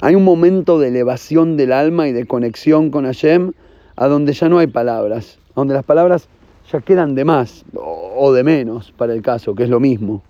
Hay 0.00 0.14
un 0.14 0.24
momento 0.24 0.78
de 0.78 0.88
elevación 0.88 1.56
del 1.56 1.72
alma 1.72 2.08
y 2.08 2.12
de 2.12 2.26
conexión 2.26 2.90
con 2.90 3.04
Hashem 3.04 3.52
a 3.96 4.06
donde 4.06 4.32
ya 4.32 4.48
no 4.48 4.58
hay 4.58 4.68
palabras, 4.68 5.38
donde 5.54 5.74
las 5.74 5.84
palabras 5.84 6.28
ya 6.70 6.80
quedan 6.80 7.14
de 7.14 7.24
más 7.24 7.64
o 7.74 8.32
de 8.32 8.44
menos 8.44 8.92
para 8.92 9.12
el 9.12 9.22
caso, 9.22 9.54
que 9.54 9.64
es 9.64 9.70
lo 9.70 9.80
mismo. 9.80 10.22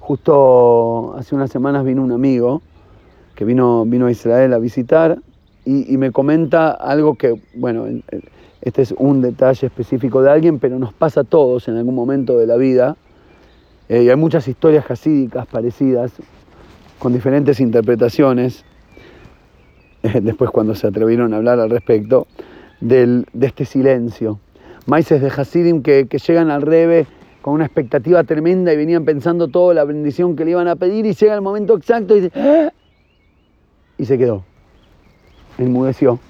Justo 0.00 1.14
hace 1.16 1.34
unas 1.34 1.50
semanas 1.50 1.84
vino 1.84 2.02
un 2.02 2.12
amigo 2.12 2.60
que 3.34 3.44
vino, 3.44 3.84
vino 3.86 4.06
a 4.06 4.10
Israel 4.10 4.52
a 4.52 4.58
visitar 4.58 5.18
y, 5.64 5.94
y 5.94 5.96
me 5.96 6.10
comenta 6.10 6.72
algo 6.72 7.14
que, 7.14 7.40
bueno, 7.54 7.86
este 8.62 8.82
es 8.82 8.94
un 8.96 9.20
detalle 9.20 9.66
específico 9.66 10.22
de 10.22 10.30
alguien, 10.30 10.60
pero 10.60 10.78
nos 10.78 10.92
pasa 10.92 11.22
a 11.22 11.24
todos 11.24 11.66
en 11.66 11.76
algún 11.76 11.96
momento 11.96 12.38
de 12.38 12.46
la 12.46 12.56
vida. 12.56 12.96
Eh, 13.88 14.04
y 14.04 14.08
hay 14.08 14.16
muchas 14.16 14.46
historias 14.46 14.84
jasídicas 14.84 15.46
parecidas, 15.46 16.12
con 17.00 17.12
diferentes 17.12 17.58
interpretaciones, 17.58 18.64
eh, 20.04 20.20
después 20.22 20.50
cuando 20.50 20.76
se 20.76 20.86
atrevieron 20.86 21.34
a 21.34 21.38
hablar 21.38 21.58
al 21.58 21.70
respecto, 21.70 22.28
del, 22.80 23.26
de 23.32 23.48
este 23.48 23.64
silencio. 23.64 24.38
Maices 24.86 25.20
de 25.20 25.28
Hasidim 25.28 25.82
que, 25.82 26.06
que 26.06 26.18
llegan 26.18 26.50
al 26.50 26.62
Rebe 26.62 27.06
con 27.40 27.54
una 27.54 27.64
expectativa 27.64 28.22
tremenda 28.22 28.72
y 28.72 28.76
venían 28.76 29.04
pensando 29.04 29.48
toda 29.48 29.74
la 29.74 29.84
bendición 29.84 30.36
que 30.36 30.44
le 30.44 30.52
iban 30.52 30.68
a 30.68 30.76
pedir 30.76 31.04
y 31.06 31.14
llega 31.14 31.34
el 31.34 31.42
momento 31.42 31.76
exacto 31.76 32.16
y, 32.16 32.20
dice, 32.20 32.40
¡Ah!", 32.40 32.72
y 33.98 34.04
se 34.04 34.16
quedó, 34.16 34.44
enmudeció. 35.58 36.20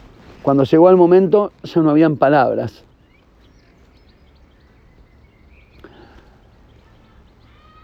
Cuando 0.43 0.65
llegó 0.65 0.91
el 0.91 0.97
momento 0.97 1.53
ya 1.63 1.81
no 1.83 1.91
habían 1.91 2.17
palabras. 2.17 2.85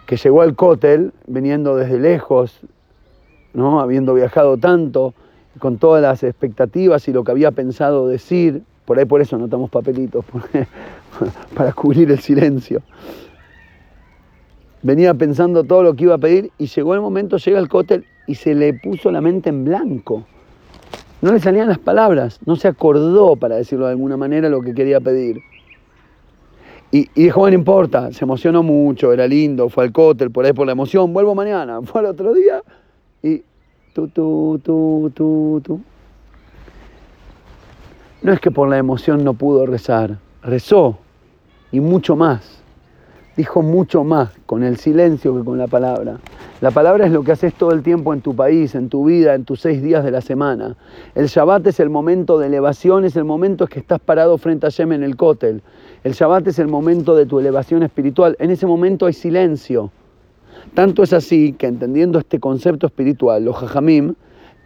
Que 0.07 0.17
llegó 0.17 0.43
al 0.43 0.57
cótel, 0.57 1.13
viniendo 1.27 1.77
desde 1.77 2.01
lejos, 2.01 2.61
¿no? 3.53 3.81
habiendo 3.81 4.15
viajado 4.15 4.57
tanto, 4.57 5.15
con 5.59 5.79
todas 5.79 6.03
las 6.03 6.23
expectativas 6.23 7.07
y 7.09 7.13
lo 7.13 7.25
que 7.25 7.31
había 7.31 7.51
pensado 7.53 8.09
decir, 8.09 8.63
por 8.87 8.99
ahí 8.99 9.05
por 9.05 9.21
eso 9.21 9.37
notamos 9.39 9.71
papelitos, 9.71 10.25
para 11.55 11.73
cubrir 11.73 12.11
el 12.11 12.21
silencio. 12.21 12.83
Venía 14.83 15.13
pensando 15.15 15.65
todo 15.65 15.83
lo 15.83 15.95
que 15.95 16.05
iba 16.05 16.15
a 16.15 16.19
pedir 16.19 16.51
y 16.59 16.67
llegó 16.67 16.95
el 16.95 17.01
momento, 17.01 17.37
llega 17.37 17.59
el 17.59 17.69
cótel 17.69 18.07
y 18.27 18.37
se 18.37 18.55
le 18.55 18.75
puso 18.75 19.11
la 19.11 19.21
mente 19.21 19.51
en 19.51 19.65
blanco. 19.65 20.25
No 21.21 21.33
le 21.33 21.41
salían 21.41 21.69
las 21.69 21.79
palabras, 21.79 22.39
no 22.47 22.55
se 22.57 22.69
acordó, 22.69 23.35
para 23.37 23.57
decirlo 23.57 23.87
de 23.87 23.93
alguna 23.93 24.17
manera, 24.17 24.49
lo 24.49 24.61
que 24.61 24.73
quería 24.73 25.01
pedir. 25.01 25.41
Y, 26.91 27.09
dijo, 27.15 27.41
bueno, 27.41 27.57
no 27.57 27.61
importa, 27.61 28.13
se 28.13 28.25
emocionó 28.25 28.63
mucho, 28.63 29.13
era 29.13 29.27
lindo, 29.27 29.69
fue 29.69 29.85
al 29.85 29.93
cótel, 29.93 30.31
por 30.31 30.47
ahí 30.47 30.53
por 30.53 30.67
la 30.67 30.73
emoción, 30.73 31.13
vuelvo 31.13 31.35
mañana, 31.35 31.81
fue 31.85 32.01
al 32.01 32.07
otro 32.07 32.33
día 32.33 32.63
y 33.23 33.43
tú, 33.93 34.09
tú, 34.09 34.61
tú, 34.65 35.13
tú, 35.15 35.61
tú. 35.65 35.81
No 38.23 38.33
es 38.33 38.41
que 38.41 38.51
por 38.51 38.69
la 38.69 38.79
emoción 38.79 39.23
no 39.23 39.35
pudo 39.35 39.67
rezar, 39.67 40.19
rezó 40.43 40.99
y 41.73 41.81
mucho 41.81 42.17
más. 42.17 42.58
Dijo 43.39 43.63
mucho 43.63 44.03
más 44.03 44.31
con 44.47 44.65
el 44.65 44.79
silencio 44.79 45.33
que 45.33 45.45
con 45.45 45.59
la 45.59 45.69
palabra. 45.69 46.19
La 46.61 46.73
palabra 46.73 47.07
es 47.07 47.13
lo 47.13 47.23
que 47.23 47.31
haces 47.31 47.55
todo 47.55 47.71
el 47.71 47.85
tiempo 47.85 48.13
en 48.13 48.21
tu 48.21 48.35
país, 48.35 48.75
en 48.75 48.89
tu 48.89 49.05
vida, 49.05 49.37
en 49.37 49.45
tus 49.45 49.61
seis 49.61 49.81
días 49.81 50.03
de 50.03 50.11
la 50.11 50.21
semana. 50.21 50.75
El 51.15 51.29
Shabbat 51.29 51.65
es 51.69 51.79
el 51.79 51.89
momento 51.89 52.41
de 52.41 52.49
elevación, 52.49 53.05
es 53.05 53.15
el 53.15 53.23
momento 53.23 53.63
en 53.63 53.69
que 53.69 53.79
estás 53.79 54.01
parado 54.01 54.39
frente 54.39 54.67
a 54.67 54.71
Yem 54.71 54.91
en 54.91 55.05
el 55.05 55.15
cótel. 55.15 55.63
El 56.03 56.15
Shabbat 56.15 56.49
es 56.49 56.59
el 56.59 56.67
momento 56.67 57.15
de 57.15 57.27
tu 57.27 57.39
elevación 57.39 57.85
espiritual. 57.85 58.35
En 58.41 58.51
ese 58.51 58.67
momento 58.67 59.07
hay 59.07 59.13
silencio. 59.13 59.93
Tanto 60.75 61.05
es 61.05 61.13
así 61.13 61.53
que 61.53 61.69
entendiendo 61.69 62.19
este 62.19 62.41
concepto 62.41 62.89
espiritual, 62.89 63.45
los 63.45 63.55
Jajamim 63.55 64.17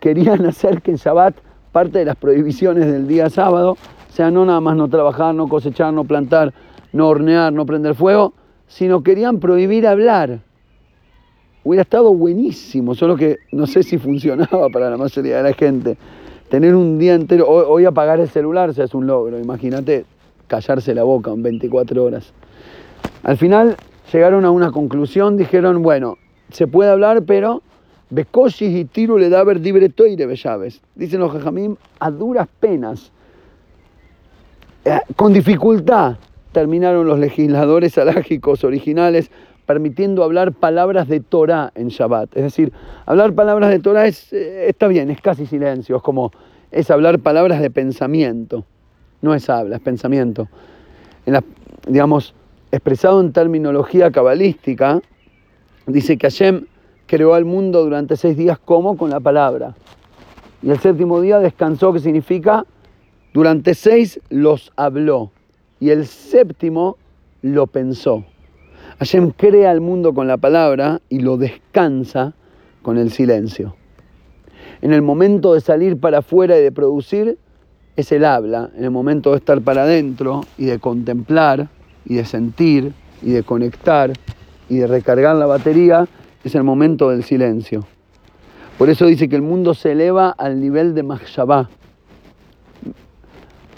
querían 0.01 0.47
hacer 0.47 0.81
que 0.81 0.93
el 0.93 0.97
Shabbat, 0.97 1.35
parte 1.73 1.99
de 1.99 2.07
las 2.07 2.17
prohibiciones 2.17 2.91
del 2.91 3.07
día 3.07 3.29
sábado, 3.29 3.77
sea 4.09 4.31
no 4.31 4.47
nada 4.47 4.63
más 4.63 4.77
no 4.77 4.89
trabajar, 4.89 5.35
no 5.35 5.47
cosechar, 5.47 5.93
no 5.93 6.05
plantar, 6.05 6.55
no 6.95 7.09
hornear, 7.09 7.53
no 7.53 7.67
prender 7.67 7.95
fuego, 7.95 8.33
sino 8.73 9.03
querían 9.03 9.39
prohibir 9.39 9.87
hablar. 9.87 10.41
Hubiera 11.63 11.83
estado 11.83 12.15
buenísimo, 12.15 12.95
solo 12.95 13.17
que 13.17 13.39
no 13.53 13.67
sé 13.67 13.83
si 13.83 13.99
funcionaba 13.99 14.69
para 14.71 14.89
la 14.89 14.97
mayoría 14.97 15.37
de 15.37 15.43
la 15.43 15.53
gente. 15.53 15.97
Tener 16.49 16.75
un 16.75 16.99
día 16.99 17.15
entero, 17.15 17.49
hoy, 17.49 17.85
apagar 17.85 18.19
el 18.19 18.29
celular 18.29 18.73
ya 18.73 18.85
es 18.85 18.95
un 18.95 19.07
logro, 19.07 19.39
imagínate 19.39 20.05
callarse 20.47 20.95
la 20.95 21.03
boca 21.03 21.31
en 21.31 21.43
24 21.43 22.03
horas. 22.03 22.33
Al 23.23 23.37
final 23.37 23.77
llegaron 24.13 24.45
a 24.45 24.51
una 24.51 24.71
conclusión, 24.71 25.37
dijeron, 25.37 25.83
bueno, 25.83 26.17
se 26.51 26.67
puede 26.67 26.91
hablar, 26.91 27.23
pero 27.25 27.63
Bekoshis 28.11 28.75
y 28.75 28.85
Tiro 28.87 29.19
le 29.19 29.29
da 29.29 29.45
toire 29.95 30.37
llaves. 30.37 30.81
Dicen 30.95 31.21
los 31.21 31.33
jajamim, 31.33 31.77
a 32.01 32.11
duras 32.11 32.49
penas, 32.59 33.13
eh, 34.85 34.99
con 35.15 35.33
dificultad, 35.33 36.17
terminaron 36.53 37.07
los 37.07 37.19
legisladores 37.19 37.99
alágicos 37.99 38.65
originales 38.65 39.31
permitiendo 39.67 40.25
hablar 40.25 40.53
palabras 40.53 41.09
de 41.09 41.21
Torah 41.21 41.73
en 41.75 41.89
Shabbat. 41.89 42.37
Es 42.37 42.43
decir, 42.43 42.73
hablar 43.07 43.33
palabras 43.33 43.71
de 43.71 43.79
Torah 43.79 44.07
es, 44.07 44.33
eh, 44.33 44.69
está 44.69 44.89
bien, 44.89 45.11
es 45.11 45.21
casi 45.21 45.47
silencio, 45.47 45.97
es 45.97 46.03
como, 46.03 46.33
es 46.71 46.91
hablar 46.91 47.21
palabras 47.21 47.61
de 47.61 47.71
pensamiento. 47.71 48.65
No 49.21 49.35
es 49.35 49.49
habla, 49.49 49.77
es 49.77 49.83
pensamiento. 49.83 50.49
En 51.27 51.35
la, 51.35 51.45
digamos, 51.87 52.35
expresado 52.73 53.21
en 53.21 53.33
terminología 53.33 54.11
cabalística, 54.11 55.01
dice 55.87 56.19
que 56.19 56.27
Hashem 56.27 56.67
creó 57.07 57.35
al 57.35 57.45
mundo 57.45 57.85
durante 57.85 58.17
seis 58.17 58.37
días 58.37 58.59
como 58.59 58.97
con 58.97 59.11
la 59.11 59.21
palabra. 59.21 59.75
Y 60.63 60.71
el 60.71 60.79
séptimo 60.79 61.21
día 61.21 61.39
descansó, 61.39 61.93
que 61.93 62.01
significa 62.01 62.65
durante 63.33 63.75
seis 63.75 64.21
los 64.29 64.73
habló. 64.77 65.31
Y 65.83 65.91
el 65.91 66.07
séptimo 66.07 66.97
lo 67.43 67.67
pensó. 67.67 68.25
Hashem 69.01 69.33
crea 69.33 69.73
el 69.73 69.81
mundo 69.81 70.15
con 70.15 70.29
la 70.29 70.37
palabra 70.37 71.01
y 71.09 71.19
lo 71.19 71.37
descansa 71.37 72.35
con 72.83 72.99
el 72.99 73.11
silencio. 73.11 73.75
En 74.81 74.93
el 74.93 75.03
momento 75.03 75.55
de 75.55 75.61
salir 75.61 75.99
para 75.99 76.19
afuera 76.19 76.57
y 76.57 76.63
de 76.63 76.71
producir, 76.71 77.37
es 77.97 78.13
el 78.13 78.25
habla. 78.25 78.71
En 78.77 78.85
el 78.85 78.93
momento 78.93 79.33
de 79.33 79.39
estar 79.39 79.61
para 79.61 79.83
adentro 79.83 80.43
y 80.57 80.67
de 80.67 80.79
contemplar 80.79 81.69
y 82.05 82.15
de 82.15 82.27
sentir 82.27 82.93
y 83.21 83.33
de 83.33 83.43
conectar 83.43 84.13
y 84.69 84.77
de 84.77 84.87
recargar 84.87 85.35
la 85.35 85.47
batería, 85.47 86.07
es 86.45 86.55
el 86.55 86.63
momento 86.63 87.11
del 87.11 87.25
silencio. 87.25 87.85
Por 88.79 88.89
eso 88.89 89.07
dice 89.07 89.29
que 89.29 89.35
el 89.35 89.43
mundo 89.43 89.75
se 89.75 89.91
eleva 89.91 90.31
al 90.31 90.61
nivel 90.61 90.95
de 90.95 91.03
Mahshabah, 91.03 91.69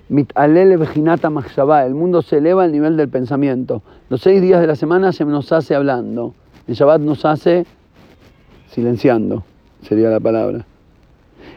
el 0.08 1.94
mundo 1.94 2.22
se 2.22 2.38
eleva 2.38 2.64
al 2.64 2.72
nivel 2.72 2.96
del 2.96 3.08
pensamiento. 3.08 3.82
Los 4.08 4.20
seis 4.20 4.42
días 4.42 4.60
de 4.60 4.66
la 4.66 4.76
semana 4.76 5.12
se 5.12 5.24
nos 5.24 5.50
hace 5.52 5.74
hablando. 5.74 6.34
El 6.66 6.74
Shabbat 6.74 7.00
nos 7.00 7.24
hace 7.24 7.66
silenciando, 8.68 9.44
sería 9.82 10.10
la 10.10 10.20
palabra. 10.20 10.66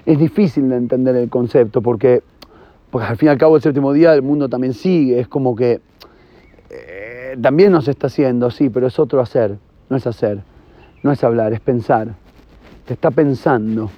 Es 0.05 0.19
difícil 0.19 0.69
de 0.69 0.77
entender 0.77 1.15
el 1.15 1.29
concepto 1.29 1.81
porque, 1.81 2.21
porque 2.89 3.07
al 3.07 3.17
fin 3.17 3.27
y 3.27 3.29
al 3.31 3.37
cabo 3.37 3.57
el 3.57 3.61
séptimo 3.61 3.91
día 3.93 4.13
el 4.13 4.21
mundo 4.21 4.47
también 4.47 4.73
sigue. 4.73 5.19
Es 5.19 5.27
como 5.27 5.55
que 5.55 5.81
eh, 6.69 7.37
también 7.41 7.71
nos 7.71 7.87
está 7.87 8.07
haciendo, 8.07 8.49
sí, 8.51 8.69
pero 8.69 8.87
es 8.87 8.99
otro 8.99 9.19
hacer, 9.21 9.57
no 9.89 9.97
es 9.97 10.07
hacer, 10.07 10.41
no 11.03 11.11
es 11.11 11.23
hablar, 11.23 11.53
es 11.53 11.59
pensar. 11.59 12.15
Te 12.85 12.93
está 12.93 13.11
pensando. 13.11 13.89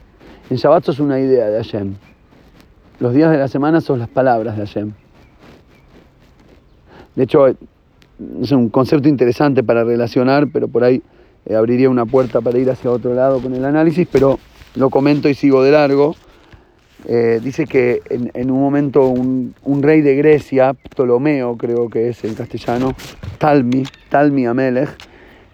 En 0.50 0.58
Shabbat 0.58 0.90
es 0.90 1.00
una 1.00 1.20
idea 1.20 1.48
de 1.48 1.58
Hashem. 1.58 1.96
Los 3.00 3.14
días 3.14 3.32
de 3.32 3.38
la 3.38 3.48
semana 3.48 3.80
son 3.80 4.00
las 4.00 4.10
palabras 4.10 4.58
de 4.58 4.66
Hashem. 4.66 4.92
De 7.16 7.24
hecho, 7.24 7.48
es 7.48 8.52
un 8.52 8.68
concepto 8.70 9.08
interesante 9.08 9.64
para 9.64 9.86
relacionar, 9.86 10.48
pero 10.52 10.68
por 10.68 10.84
ahí 10.84 11.02
eh, 11.46 11.56
abriría 11.56 11.90
una 11.90 12.06
puerta 12.06 12.42
para 12.42 12.58
ir 12.58 12.70
hacia 12.70 12.92
otro 12.92 13.14
lado 13.14 13.42
con 13.42 13.56
el 13.56 13.64
análisis, 13.64 14.06
pero 14.12 14.38
lo 14.76 14.90
comento 14.90 15.30
y 15.30 15.34
sigo 15.34 15.64
de 15.64 15.72
largo. 15.72 16.16
Eh, 17.08 17.40
dice 17.42 17.66
que 17.66 18.02
en, 18.10 18.52
un 18.52 18.60
momento 18.60 19.08
un, 19.08 19.54
rey 19.82 20.02
de 20.02 20.18
Grecia, 20.18 20.74
Ptolomeo 20.74 21.56
creo 21.56 21.90
que 21.90 22.10
es 22.10 22.22
en 22.26 22.36
castellano, 22.36 22.94
Talmi, 23.38 23.84
Talmi 24.10 24.46
Amelech, 24.46 24.90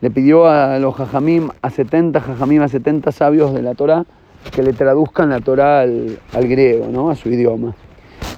le 0.02 0.10
pidió 0.10 0.48
a 0.48 0.80
los 0.80 0.96
jajamim, 0.96 1.50
a 1.62 1.70
70 1.70 2.20
jajamim, 2.20 2.64
a 2.64 2.68
70 2.68 3.12
sabios 3.12 3.54
de 3.54 3.62
la 3.62 3.76
Torah, 3.76 4.06
que 4.52 4.64
le 4.64 4.74
traduzcan 4.74 5.30
la 5.30 5.40
Torah 5.40 5.82
al, 5.82 6.20
griego, 6.34 6.88
¿no? 6.92 7.10
a 7.10 7.16
su 7.16 7.30
idioma. 7.30 7.76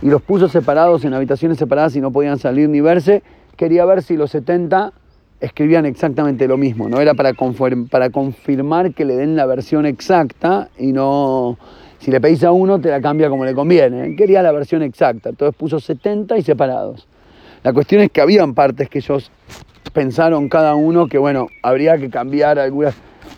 Y 0.02 0.10
los 0.10 0.22
puso 0.22 0.48
separados 0.48 1.06
en 1.06 1.13
habitaciones 1.13 1.58
separadas 1.58 1.96
y 1.96 2.02
no 2.02 2.12
podían 2.12 2.38
salir 2.38 2.70
ni 2.70 2.82
verse. 2.82 3.24
Quería 3.56 3.86
ver 3.86 4.04
si 4.04 4.15
los 4.15 4.32
70 4.32 4.93
escribían 5.39 5.86
exactamente 5.86 6.48
lo 6.48 6.58
mismo, 6.58 6.89
¿no? 6.89 7.00
Era 7.00 7.13
para, 7.13 7.34
para 7.89 8.10
confirmar 8.10 8.93
que 8.93 9.06
le 9.06 9.15
den 9.15 9.36
la 9.36 9.46
versión 9.46 9.86
exacta 9.86 10.70
y 10.78 10.91
no... 10.91 11.58
Si 12.00 12.12
le 12.12 12.22
pedís 12.22 12.43
a 12.43 12.52
uno, 12.52 12.80
te 12.80 12.89
la 12.89 13.02
cambia 13.02 13.28
como 13.28 13.43
le 13.43 13.56
conviene. 13.56 14.15
Quería 14.15 14.43
la 14.43 14.52
versión 14.52 14.84
exacta, 14.84 15.30
entonces 15.30 15.56
puso 15.56 15.80
70 15.80 16.38
y 16.38 16.43
separados. 16.43 17.08
La 17.63 17.74
cuestión 17.74 18.02
es 18.02 18.12
que 18.12 18.22
habían 18.22 18.54
partes 18.54 18.88
que 18.88 19.00
ellos 19.00 19.32
pensaron 19.93 20.48
cada 20.48 20.76
uno 20.76 21.08
que, 21.08 21.17
bueno, 21.17 21.48
habría 21.63 21.98
que 21.98 22.12
cambiar 22.12 22.60
algunas 22.60 22.93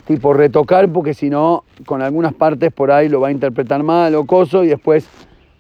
tipo 0.10 0.34
retocar, 0.34 0.92
porque 0.92 1.14
si 1.14 1.30
no, 1.30 1.66
con 1.86 2.02
algunas 2.02 2.34
partes 2.34 2.74
por 2.74 2.90
ahí 2.90 3.10
lo 3.10 3.22
va 3.22 3.28
a 3.28 3.32
interpretar 3.32 3.84
mal 3.84 4.16
o 4.16 4.26
coso 4.26 4.64
y 4.64 4.70
después 4.70 5.08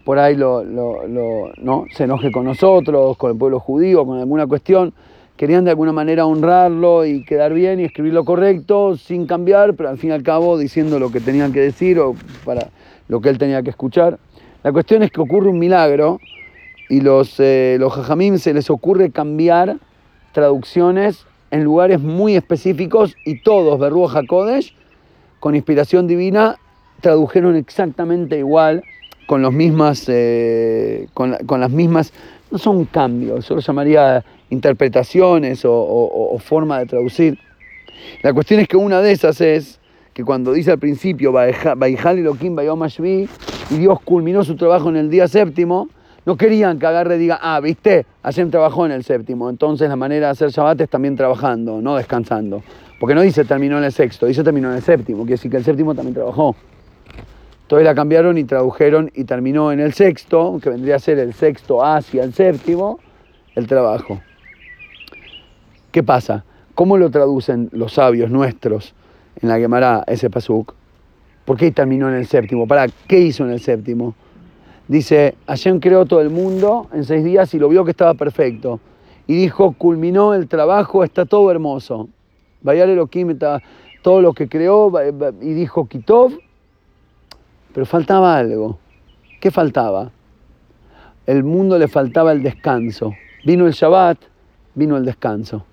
por 0.03 0.17
ahí 0.17 0.35
lo, 0.35 0.63
¿no? 0.63 1.85
se 1.91 2.05
enoje 2.05 2.31
con 2.31 2.45
nosotros, 2.45 3.15
con 3.15 3.29
el 3.29 3.37
pueblo 3.37 3.59
judío, 3.59 4.07
con 4.07 4.17
alguna 4.17 4.47
cuestión. 4.47 4.91
Querían 5.37 5.65
de 5.65 5.69
alguna 5.69 5.93
manera 5.93 6.25
honrarlo 6.25 7.05
y 7.05 7.23
quedar 7.25 7.53
bien 7.53 7.79
y 7.79 7.83
escribir 7.83 8.11
lo 8.11 8.25
correcto 8.25 8.97
sin 8.97 9.27
cambiar, 9.27 9.75
pero 9.75 9.89
al 9.89 9.99
fin 9.99 10.09
y 10.09 10.13
al 10.13 10.23
cabo 10.23 10.57
diciendo 10.57 10.97
lo 10.97 11.11
que 11.11 11.19
tenían 11.19 11.53
que 11.53 11.59
decir 11.59 11.99
o 11.99 12.15
para 12.43 12.69
lo 13.07 13.21
que 13.21 13.29
él 13.29 13.37
tenía 13.37 13.61
que 13.61 13.69
escuchar. 13.69 14.17
La 14.63 14.71
cuestión 14.71 15.03
es 15.03 15.11
que 15.11 15.21
ocurre 15.21 15.49
un 15.49 15.59
milagro 15.59 16.19
y 16.89 17.01
los, 17.01 17.39
eh, 17.39 17.77
los 17.79 17.93
jajamim 17.93 18.39
se 18.39 18.55
les 18.55 18.71
ocurre 18.71 19.11
cambiar 19.11 19.75
traducciones 20.31 21.27
en 21.51 21.63
lugares 21.63 21.99
muy 21.99 22.35
específicos 22.35 23.15
y 23.25 23.41
todos, 23.41 23.79
Berruo 23.79 24.09
Hakodesh, 24.09 24.73
con 25.39 25.55
inspiración 25.55 26.07
divina, 26.07 26.57
tradujeron 27.01 27.55
exactamente 27.55 28.37
igual, 28.37 28.83
con, 29.27 29.41
los 29.41 29.53
mismas, 29.53 30.05
eh, 30.07 31.07
con, 31.13 31.31
las 31.31 31.71
mismas, 31.71 32.13
no 32.51 32.57
son 32.57 32.85
cambios, 32.85 33.47
yo 33.47 33.55
lo 33.55 33.61
llamaría 33.61 34.23
interpretaciones 34.49 35.61
o, 35.65 36.37
forma 36.39 36.79
de 36.79 36.85
traducir. 36.87 37.37
La 38.23 38.33
cuestión 38.33 38.59
es 38.59 38.67
que 38.67 38.77
una 38.77 39.01
de 39.01 39.11
esas 39.11 39.39
es 39.41 39.79
que 40.13 40.23
cuando 40.23 40.51
dice 40.53 40.71
al 40.71 40.79
principio, 40.79 41.31
y 43.71 43.77
Dios 43.77 43.99
culminó 44.03 44.43
su 44.43 44.55
trabajo 44.55 44.89
en 44.89 44.95
el 44.95 45.09
día 45.09 45.27
séptimo, 45.27 45.89
no 46.25 46.37
querían 46.37 46.79
que 46.79 46.85
agarre 46.85 47.15
y 47.15 47.19
diga, 47.19 47.39
ah, 47.41 47.59
viste, 47.59 48.05
Hashem 48.23 48.51
trabajó 48.51 48.85
en 48.85 48.91
el 48.91 49.03
séptimo, 49.03 49.49
entonces 49.49 49.89
la 49.89 49.95
manera 49.95 50.27
de 50.27 50.31
hacer 50.31 50.49
Shabbat 50.49 50.81
es 50.81 50.89
también 50.89 51.15
trabajando, 51.15 51.81
no 51.81 51.95
descansando. 51.95 52.61
Porque 52.99 53.15
no 53.15 53.21
dice 53.21 53.45
terminó 53.45 53.77
en 53.77 53.85
el 53.85 53.91
sexto, 53.91 54.25
dice 54.25 54.43
terminó 54.43 54.69
en 54.69 54.77
el 54.77 54.81
séptimo, 54.81 55.19
quiere 55.19 55.33
decir 55.33 55.49
que 55.49 55.57
el 55.57 55.63
séptimo 55.63 55.95
también 55.95 56.15
trabajó. 56.15 56.55
Entonces 57.61 57.85
la 57.85 57.95
cambiaron 57.95 58.37
y 58.37 58.43
tradujeron 58.43 59.11
y 59.13 59.23
terminó 59.25 59.71
en 59.71 59.79
el 59.79 59.93
sexto, 59.93 60.59
que 60.61 60.69
vendría 60.69 60.95
a 60.95 60.99
ser 60.99 61.19
el 61.19 61.33
sexto 61.33 61.85
hacia 61.85 62.23
el 62.23 62.33
séptimo, 62.33 62.99
el 63.55 63.67
trabajo. 63.67 64.19
¿Qué 65.91 66.03
pasa? 66.03 66.43
¿Cómo 66.75 66.97
lo 66.97 67.09
traducen 67.09 67.69
los 67.71 67.93
sabios 67.93 68.31
nuestros 68.31 68.93
en 69.41 69.49
la 69.49 69.57
Gemara 69.57 70.03
ese 70.07 70.29
pasuk? 70.29 70.73
¿Por 71.45 71.57
qué 71.57 71.71
terminó 71.71 72.09
en 72.09 72.15
el 72.15 72.25
séptimo? 72.25 72.67
¿Para 72.67 72.87
qué 73.07 73.19
hizo 73.19 73.43
en 73.45 73.51
el 73.51 73.59
séptimo? 73.59 74.15
Dice, 74.89 75.35
Hashem 75.45 75.79
creó 75.79 76.07
todo 76.07 76.19
el 76.19 76.31
mundo 76.31 76.87
en 76.91 77.03
seis 77.03 77.23
días 77.23 77.53
y 77.53 77.59
lo 77.59 77.69
vio 77.69 77.85
que 77.85 77.91
estaba 77.91 78.15
perfecto. 78.15 78.79
Y 79.27 79.35
dijo, 79.35 79.73
culminó 79.73 80.33
el 80.33 80.47
trabajo, 80.47 81.03
está 81.03 81.25
todo 81.25 81.51
hermoso. 81.51 82.09
Vayale 82.63 82.95
lo 82.95 83.07
todo 84.01 84.21
lo 84.21 84.33
que 84.33 84.49
creó, 84.49 84.91
y 85.41 85.53
dijo 85.53 85.87
Kitov, 85.87 86.33
pero 87.71 87.85
faltaba 87.85 88.35
algo. 88.35 88.79
¿Qué 89.39 89.51
faltaba? 89.51 90.11
El 91.27 91.43
mundo 91.43 91.77
le 91.77 91.87
faltaba 91.87 92.31
el 92.31 92.41
descanso. 92.41 93.13
Vino 93.45 93.67
el 93.67 93.73
Shabbat, 93.73 94.17
vino 94.73 94.97
el 94.97 95.05
descanso. 95.05 95.67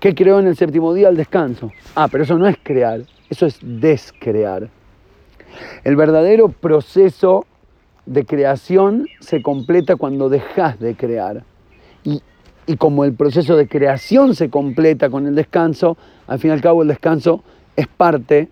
¿Qué 0.00 0.14
creó 0.14 0.38
en 0.38 0.46
el 0.46 0.56
séptimo 0.56 0.94
día? 0.94 1.10
El 1.10 1.16
descanso. 1.18 1.72
Ah, 1.94 2.08
pero 2.08 2.24
eso 2.24 2.38
no 2.38 2.46
es 2.46 2.56
crear, 2.62 3.02
eso 3.28 3.44
es 3.44 3.58
descrear. 3.60 4.70
El 5.84 5.94
verdadero 5.94 6.48
proceso 6.48 7.44
de 8.08 8.24
creación 8.24 9.06
se 9.20 9.42
completa 9.42 9.96
cuando 9.96 10.28
dejas 10.28 10.80
de 10.80 10.96
crear. 10.96 11.44
Y, 12.04 12.22
y, 12.66 12.76
como 12.76 13.04
el 13.04 13.12
proceso 13.12 13.56
de 13.56 13.68
creación 13.68 14.34
se 14.34 14.48
completa 14.48 15.10
con 15.10 15.26
el 15.26 15.34
descanso, 15.34 15.98
al 16.26 16.38
fin 16.38 16.50
y 16.50 16.54
al 16.54 16.62
cabo 16.62 16.82
el 16.82 16.88
descanso 16.88 17.44
es 17.76 17.86
parte 17.86 18.48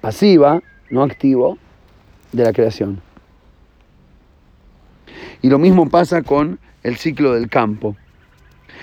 pasiva, 0.00 0.60
no 0.90 1.02
activo, 1.04 1.58
de 2.32 2.44
la 2.44 2.52
creación. 2.52 3.00
Y 5.40 5.48
lo 5.48 5.58
mismo 5.58 5.88
pasa 5.88 6.22
con 6.22 6.58
el 6.82 6.96
ciclo 6.96 7.34
del 7.34 7.48
campo. 7.48 7.96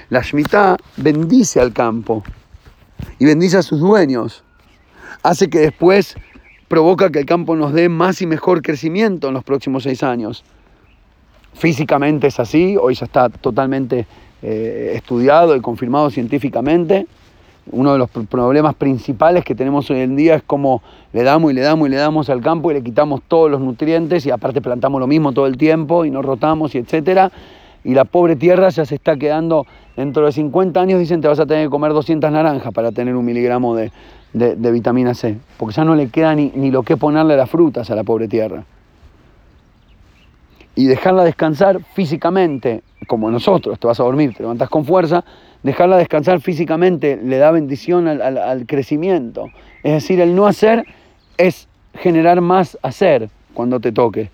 La 0.09 0.21
Shemitah 0.21 0.77
bendice 0.97 1.59
al 1.59 1.73
campo 1.73 2.23
y 3.17 3.25
bendice 3.25 3.57
a 3.57 3.61
sus 3.63 3.79
dueños. 3.79 4.43
Hace 5.23 5.49
que 5.49 5.59
después 5.59 6.15
provoca 6.69 7.09
que 7.09 7.19
el 7.19 7.25
campo 7.25 7.55
nos 7.55 7.73
dé 7.73 7.89
más 7.89 8.21
y 8.21 8.27
mejor 8.27 8.61
crecimiento 8.61 9.27
en 9.27 9.33
los 9.33 9.43
próximos 9.43 9.83
seis 9.83 10.03
años. 10.03 10.45
Físicamente 11.53 12.27
es 12.27 12.39
así, 12.39 12.77
hoy 12.77 12.93
ya 12.93 13.05
está 13.05 13.27
totalmente 13.27 14.05
eh, 14.43 14.93
estudiado 14.95 15.55
y 15.55 15.61
confirmado 15.61 16.11
científicamente. 16.11 17.07
Uno 17.71 17.93
de 17.93 17.99
los 17.99 18.09
problemas 18.09 18.75
principales 18.75 19.43
que 19.43 19.55
tenemos 19.55 19.89
hoy 19.89 19.99
en 19.99 20.15
día 20.15 20.35
es 20.35 20.43
cómo 20.43 20.81
le 21.11 21.23
damos 21.23 21.51
y 21.51 21.55
le 21.55 21.61
damos 21.61 21.87
y 21.87 21.91
le 21.91 21.97
damos 21.97 22.29
al 22.29 22.41
campo 22.41 22.71
y 22.71 22.75
le 22.75 22.83
quitamos 22.83 23.21
todos 23.27 23.49
los 23.49 23.61
nutrientes 23.61 24.25
y 24.25 24.31
aparte 24.31 24.61
plantamos 24.61 25.01
lo 25.01 25.07
mismo 25.07 25.33
todo 25.33 25.47
el 25.47 25.57
tiempo 25.57 26.05
y 26.05 26.11
nos 26.11 26.23
rotamos 26.23 26.75
y 26.75 26.77
etcétera. 26.77 27.31
Y 27.83 27.93
la 27.93 28.05
pobre 28.05 28.35
tierra 28.35 28.69
ya 28.69 28.85
se 28.85 28.95
está 28.95 29.17
quedando 29.17 29.65
dentro 29.95 30.25
de 30.25 30.31
50 30.31 30.79
años 30.79 30.99
dicen 30.99 31.21
te 31.21 31.27
vas 31.27 31.39
a 31.39 31.45
tener 31.45 31.65
que 31.65 31.69
comer 31.69 31.93
200 31.93 32.31
naranjas 32.31 32.73
para 32.73 32.91
tener 32.91 33.15
un 33.15 33.25
miligramo 33.25 33.75
de, 33.75 33.91
vitamina 34.33 35.13
C, 35.13 35.37
porque 35.57 35.75
ya 35.75 35.83
no 35.83 35.95
le 35.95 36.09
queda 36.09 36.35
ni, 36.35 36.51
ni 36.55 36.71
lo 36.71 36.83
que 36.83 36.97
ponerle 36.97 37.35
las 37.35 37.49
frutas 37.49 37.89
a 37.89 37.95
la 37.95 38.03
pobre 38.03 38.27
tierra. 38.27 38.63
Y 40.75 40.85
dejarla 40.85 41.23
descansar 41.23 41.81
físicamente, 41.93 42.83
como 43.07 43.29
nosotros, 43.31 43.79
te 43.79 43.87
vas 43.87 43.99
a 43.99 44.03
dormir, 44.03 44.33
te 44.33 44.43
levantas 44.43 44.69
con 44.69 44.85
fuerza, 44.85 45.25
dejarla 45.63 45.97
descansar 45.97 46.39
físicamente 46.41 47.19
le 47.21 47.37
da 47.37 47.51
bendición 47.51 48.07
al, 48.07 48.37
al 48.37 48.65
crecimiento. 48.65 49.47
Es 49.83 49.93
decir, 49.93 50.21
el 50.21 50.35
no 50.35 50.47
hacer 50.47 50.85
es 51.37 51.67
generar 51.95 52.41
más 52.41 52.77
hacer 52.81 53.29
cuando 53.53 53.79
te 53.79 53.91
toque. 53.91 54.29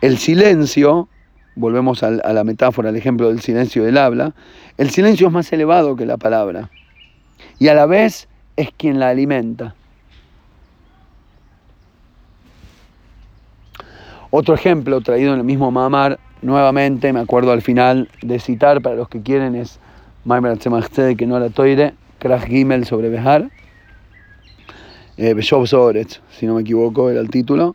El 0.00 0.16
silencio 0.16 1.08
volvemos 1.56 2.02
a, 2.02 2.10
la 2.10 2.44
metáfora, 2.44 2.88
al 2.88 2.96
ejemplo 2.96 3.28
del 3.28 3.40
silencio 3.40 3.84
del 3.84 3.98
habla, 3.98 4.34
el 4.78 4.90
silencio 4.90 5.26
es 5.26 5.32
más 5.32 5.52
elevado 5.52 5.96
que 5.96 6.06
la 6.06 6.16
palabra 6.16 6.70
y 7.58 7.68
a 7.68 7.74
la 7.74 7.86
vez 7.86 8.28
es 8.56 8.70
quien 8.76 8.98
la 8.98 9.08
alimenta. 9.08 9.74
Otro 14.30 14.54
ejemplo 14.54 15.00
traído 15.00 15.32
en 15.32 15.38
el 15.38 15.44
mismo 15.44 15.70
Mamar, 15.70 16.20
nuevamente 16.40 17.12
me 17.12 17.20
acuerdo 17.20 17.52
al 17.52 17.62
final 17.62 18.08
de 18.22 18.38
citar 18.38 18.80
para 18.80 18.94
los 18.94 19.08
que 19.08 19.22
quieren 19.22 19.56
es 19.56 19.80
Maimer 20.24 20.58
de 20.58 21.16
que 21.16 21.26
no 21.26 21.38
la 21.40 21.50
toire, 21.50 21.94
Krach 22.18 22.44
Gimel 22.44 22.84
sobre 22.84 23.08
Behar, 23.08 23.50
eh, 25.16 25.34
Beshov 25.34 25.66
si 25.66 26.46
no 26.46 26.54
me 26.54 26.62
equivoco 26.62 27.10
era 27.10 27.20
el 27.20 27.28
título. 27.28 27.74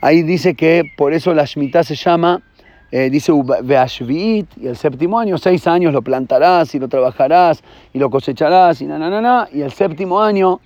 Ahí 0.00 0.22
dice 0.22 0.54
que 0.54 0.84
por 0.96 1.12
eso 1.12 1.34
la 1.34 1.44
Shemitah 1.44 1.82
se 1.82 1.94
llama, 1.94 2.42
eh, 2.90 3.10
dice 3.10 3.32
Beashvit, 3.62 4.46
y 4.56 4.66
el 4.66 4.76
séptimo 4.76 5.18
año, 5.18 5.36
seis 5.38 5.66
años 5.66 5.92
lo 5.92 6.02
plantarás 6.02 6.74
y 6.74 6.78
lo 6.78 6.88
trabajarás 6.88 7.62
y 7.92 7.98
lo 7.98 8.08
cosecharás 8.10 8.80
y 8.80 8.86
na, 8.86 8.98
na, 8.98 9.20
na, 9.20 9.48
y 9.52 9.60
el 9.60 9.72
séptimo 9.72 10.20
año, 10.20 10.60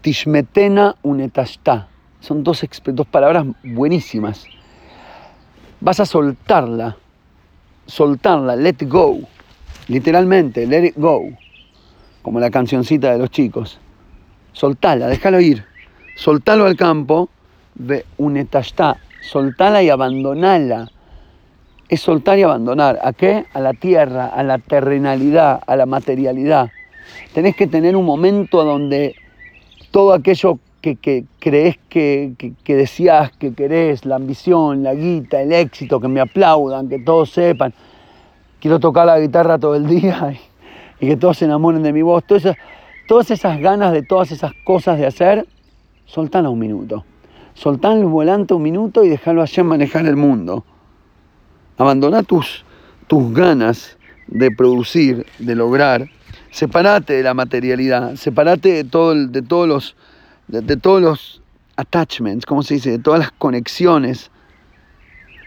Tishmetena 0.00 0.96
unetashta. 1.02 1.88
Son 2.20 2.42
dos, 2.42 2.64
dos 2.84 3.06
palabras 3.06 3.44
buenísimas. 3.62 4.46
Vas 5.80 6.00
a 6.00 6.06
soltarla, 6.06 6.96
soltarla, 7.86 8.56
let 8.56 8.76
go, 8.82 9.20
literalmente, 9.88 10.66
let 10.66 10.86
it 10.86 10.94
go, 10.96 11.28
como 12.22 12.40
la 12.40 12.50
cancioncita 12.50 13.12
de 13.12 13.18
los 13.18 13.30
chicos. 13.30 13.78
Soltala, 14.52 15.06
déjalo 15.06 15.40
ir, 15.40 15.64
soltalo 16.16 16.66
al 16.66 16.76
campo 16.76 17.30
unetashta, 18.18 18.96
soltala 19.20 19.82
y 19.82 19.90
abandonala. 19.90 20.88
Es 21.88 22.02
soltar 22.02 22.38
y 22.38 22.42
abandonar. 22.42 22.98
¿A 23.02 23.12
qué? 23.12 23.46
A 23.52 23.60
la 23.60 23.72
tierra, 23.72 24.26
a 24.26 24.42
la 24.44 24.58
terrenalidad, 24.58 25.60
a 25.66 25.76
la 25.76 25.86
materialidad. 25.86 26.70
Tenés 27.34 27.56
que 27.56 27.66
tener 27.66 27.96
un 27.96 28.04
momento 28.04 28.64
donde 28.64 29.16
todo 29.90 30.12
aquello 30.12 30.58
que, 30.80 31.24
crees 31.38 31.78
que, 31.88 32.32
que, 32.64 32.74
decías 32.74 33.32
que 33.32 33.52
querés, 33.52 34.04
la 34.04 34.16
ambición, 34.16 34.82
la 34.82 34.94
guita, 34.94 35.40
el 35.40 35.52
éxito, 35.52 36.00
que 36.00 36.08
me 36.08 36.20
aplaudan, 36.20 36.88
que 36.88 36.98
todos 37.00 37.30
sepan, 37.30 37.74
quiero 38.60 38.80
tocar 38.80 39.06
la 39.06 39.18
guitarra 39.18 39.58
todo 39.58 39.74
el 39.74 39.86
día 39.86 40.34
y, 41.00 41.06
que 41.06 41.16
todos 41.16 41.38
se 41.38 41.44
enamoren 41.44 41.82
de 41.82 41.92
mi 41.92 42.02
voz, 42.02 42.24
todas 42.24 42.44
esas, 42.44 42.56
todas 43.06 43.30
esas 43.30 43.60
ganas 43.60 43.92
de 43.92 44.02
todas 44.02 44.30
esas 44.32 44.52
cosas 44.64 44.98
de 44.98 45.06
hacer, 45.06 45.46
soltala 46.06 46.48
un 46.50 46.58
minuto. 46.58 47.04
Soltá 47.54 47.92
el 47.92 48.04
volante 48.04 48.54
un 48.54 48.62
minuto 48.62 49.04
y 49.04 49.08
déjalo 49.08 49.42
allá 49.42 49.64
manejar 49.64 50.06
el 50.06 50.16
mundo. 50.16 50.64
Abandona 51.76 52.22
tus, 52.22 52.64
tus 53.06 53.32
ganas 53.32 53.96
de 54.26 54.50
producir, 54.50 55.26
de 55.38 55.54
lograr. 55.54 56.08
Separate 56.50 57.12
de 57.12 57.22
la 57.22 57.34
materialidad, 57.34 58.16
separate 58.16 58.72
de, 58.72 58.84
todo, 58.84 59.14
de, 59.14 59.42
todos 59.42 59.68
los, 59.68 59.96
de, 60.48 60.76
todos 60.76 61.00
los 61.00 61.42
attachments, 61.76 62.44
¿cómo 62.44 62.62
se 62.62 62.74
dice? 62.74 62.90
De 62.90 62.98
todas 62.98 63.20
las 63.20 63.30
conexiones, 63.32 64.30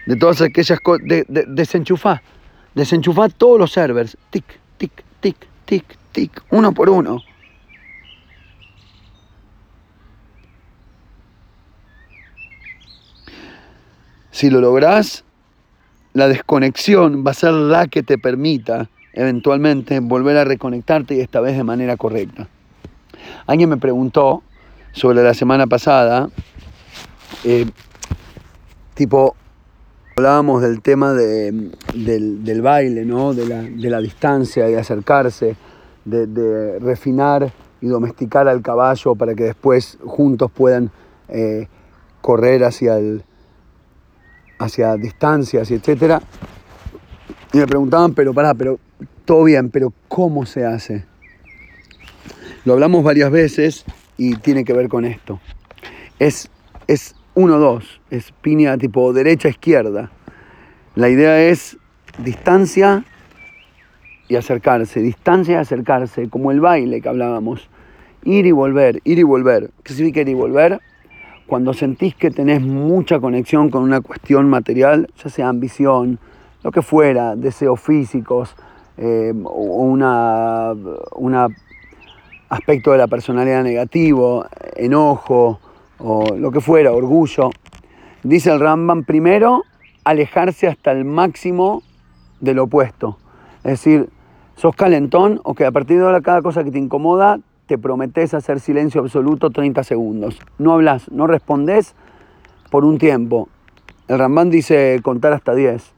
de 0.06 0.16
todas 0.16 0.40
aquellas 0.40 0.80
cosas. 0.80 1.06
De, 1.06 1.26
desenchufá 1.46 3.28
todos 3.28 3.58
los 3.58 3.72
servers. 3.72 4.16
Tic, 4.30 4.44
tic, 4.78 4.92
tic, 5.20 5.36
tic, 5.66 5.84
tic, 6.12 6.42
uno 6.50 6.72
por 6.72 6.88
uno. 6.88 7.20
Si 14.34 14.50
lo 14.50 14.60
lográs, 14.60 15.22
la 16.12 16.26
desconexión 16.26 17.22
va 17.24 17.30
a 17.30 17.34
ser 17.34 17.52
la 17.52 17.86
que 17.86 18.02
te 18.02 18.18
permita 18.18 18.90
eventualmente 19.12 20.00
volver 20.00 20.36
a 20.38 20.42
reconectarte 20.42 21.14
y 21.14 21.20
esta 21.20 21.40
vez 21.40 21.56
de 21.56 21.62
manera 21.62 21.96
correcta. 21.96 22.48
Alguien 23.46 23.68
me 23.68 23.76
preguntó 23.76 24.42
sobre 24.90 25.22
la 25.22 25.34
semana 25.34 25.68
pasada, 25.68 26.30
eh, 27.44 27.66
tipo, 28.94 29.36
hablábamos 30.16 30.62
del 30.62 30.82
tema 30.82 31.12
del, 31.12 31.70
baile, 32.60 33.04
¿no? 33.04 33.34
de, 33.34 33.46
la, 33.46 34.00
distancia, 34.00 34.64
de 34.64 34.76
acercarse, 34.76 35.54
de, 36.04 36.80
refinar 36.80 37.52
y 37.80 37.86
domesticar 37.86 38.48
al 38.48 38.62
caballo 38.62 39.14
para 39.14 39.36
que 39.36 39.44
después 39.44 39.96
juntos 40.04 40.50
puedan 40.50 40.90
eh, 41.28 41.68
correr 42.20 42.64
hacia 42.64 42.98
el, 42.98 43.22
hacia 44.58 44.96
distancias 44.96 45.70
y 45.70 45.74
etcétera. 45.74 46.20
Y 47.52 47.58
me 47.58 47.66
preguntaban, 47.66 48.14
pero 48.14 48.34
pará, 48.34 48.54
pero 48.54 48.78
todo 49.24 49.44
bien, 49.44 49.70
pero 49.70 49.92
¿cómo 50.08 50.44
se 50.46 50.64
hace? 50.66 51.04
Lo 52.64 52.72
hablamos 52.72 53.04
varias 53.04 53.30
veces 53.30 53.84
y 54.16 54.36
tiene 54.36 54.64
que 54.64 54.72
ver 54.72 54.88
con 54.88 55.04
esto. 55.04 55.40
Es, 56.18 56.50
es 56.86 57.14
uno, 57.34 57.58
dos, 57.58 58.00
es 58.10 58.32
piña 58.42 58.78
tipo 58.78 59.12
derecha-izquierda. 59.12 60.10
La 60.94 61.08
idea 61.08 61.42
es 61.42 61.76
distancia 62.18 63.04
y 64.28 64.36
acercarse, 64.36 65.00
distancia 65.00 65.54
y 65.54 65.58
acercarse, 65.58 66.28
como 66.28 66.50
el 66.52 66.60
baile 66.60 67.00
que 67.00 67.08
hablábamos. 67.08 67.68
Ir 68.24 68.46
y 68.46 68.52
volver, 68.52 69.00
ir 69.04 69.18
y 69.18 69.22
volver. 69.22 69.70
¿Qué 69.82 69.92
significa 69.92 70.22
ir 70.22 70.28
y 70.30 70.34
volver? 70.34 70.80
Cuando 71.46 71.74
sentís 71.74 72.14
que 72.14 72.30
tenés 72.30 72.60
mucha 72.60 73.20
conexión 73.20 73.70
con 73.70 73.82
una 73.82 74.00
cuestión 74.00 74.48
material, 74.48 75.08
ya 75.22 75.28
sea 75.28 75.48
ambición, 75.48 76.18
lo 76.62 76.70
que 76.72 76.82
fuera, 76.82 77.36
deseos 77.36 77.80
físicos, 77.80 78.56
eh, 78.96 79.32
una, 79.34 80.74
aspecto 82.48 82.92
de 82.92 82.98
la 82.98 83.06
personalidad 83.06 83.62
negativo, 83.62 84.46
enojo, 84.76 85.60
o 85.98 86.36
lo 86.36 86.50
que 86.50 86.60
fuera, 86.60 86.92
orgullo, 86.92 87.50
dice 88.22 88.50
el 88.50 88.60
Rambam, 88.60 89.04
primero, 89.04 89.64
alejarse 90.04 90.68
hasta 90.68 90.92
el 90.92 91.04
máximo 91.04 91.82
del 92.40 92.58
opuesto. 92.60 93.18
Es 93.58 93.72
decir, 93.72 94.08
sos 94.56 94.74
calentón 94.76 95.40
o 95.44 95.54
que 95.54 95.66
a 95.66 95.72
partir 95.72 95.98
de 95.98 96.04
ahora 96.04 96.20
cada 96.20 96.42
cosa 96.42 96.64
que 96.64 96.70
te 96.70 96.78
incomoda 96.78 97.40
te 97.66 97.78
prometes 97.78 98.34
hacer 98.34 98.60
silencio 98.60 99.00
absoluto 99.00 99.50
30 99.50 99.84
segundos. 99.84 100.38
No 100.58 100.72
hablas, 100.72 101.10
no 101.10 101.26
respondes 101.26 101.94
por 102.70 102.84
un 102.84 102.98
tiempo. 102.98 103.48
El 104.08 104.18
Rambam 104.18 104.50
dice 104.50 105.00
contar 105.02 105.32
hasta 105.32 105.54
10 105.54 105.92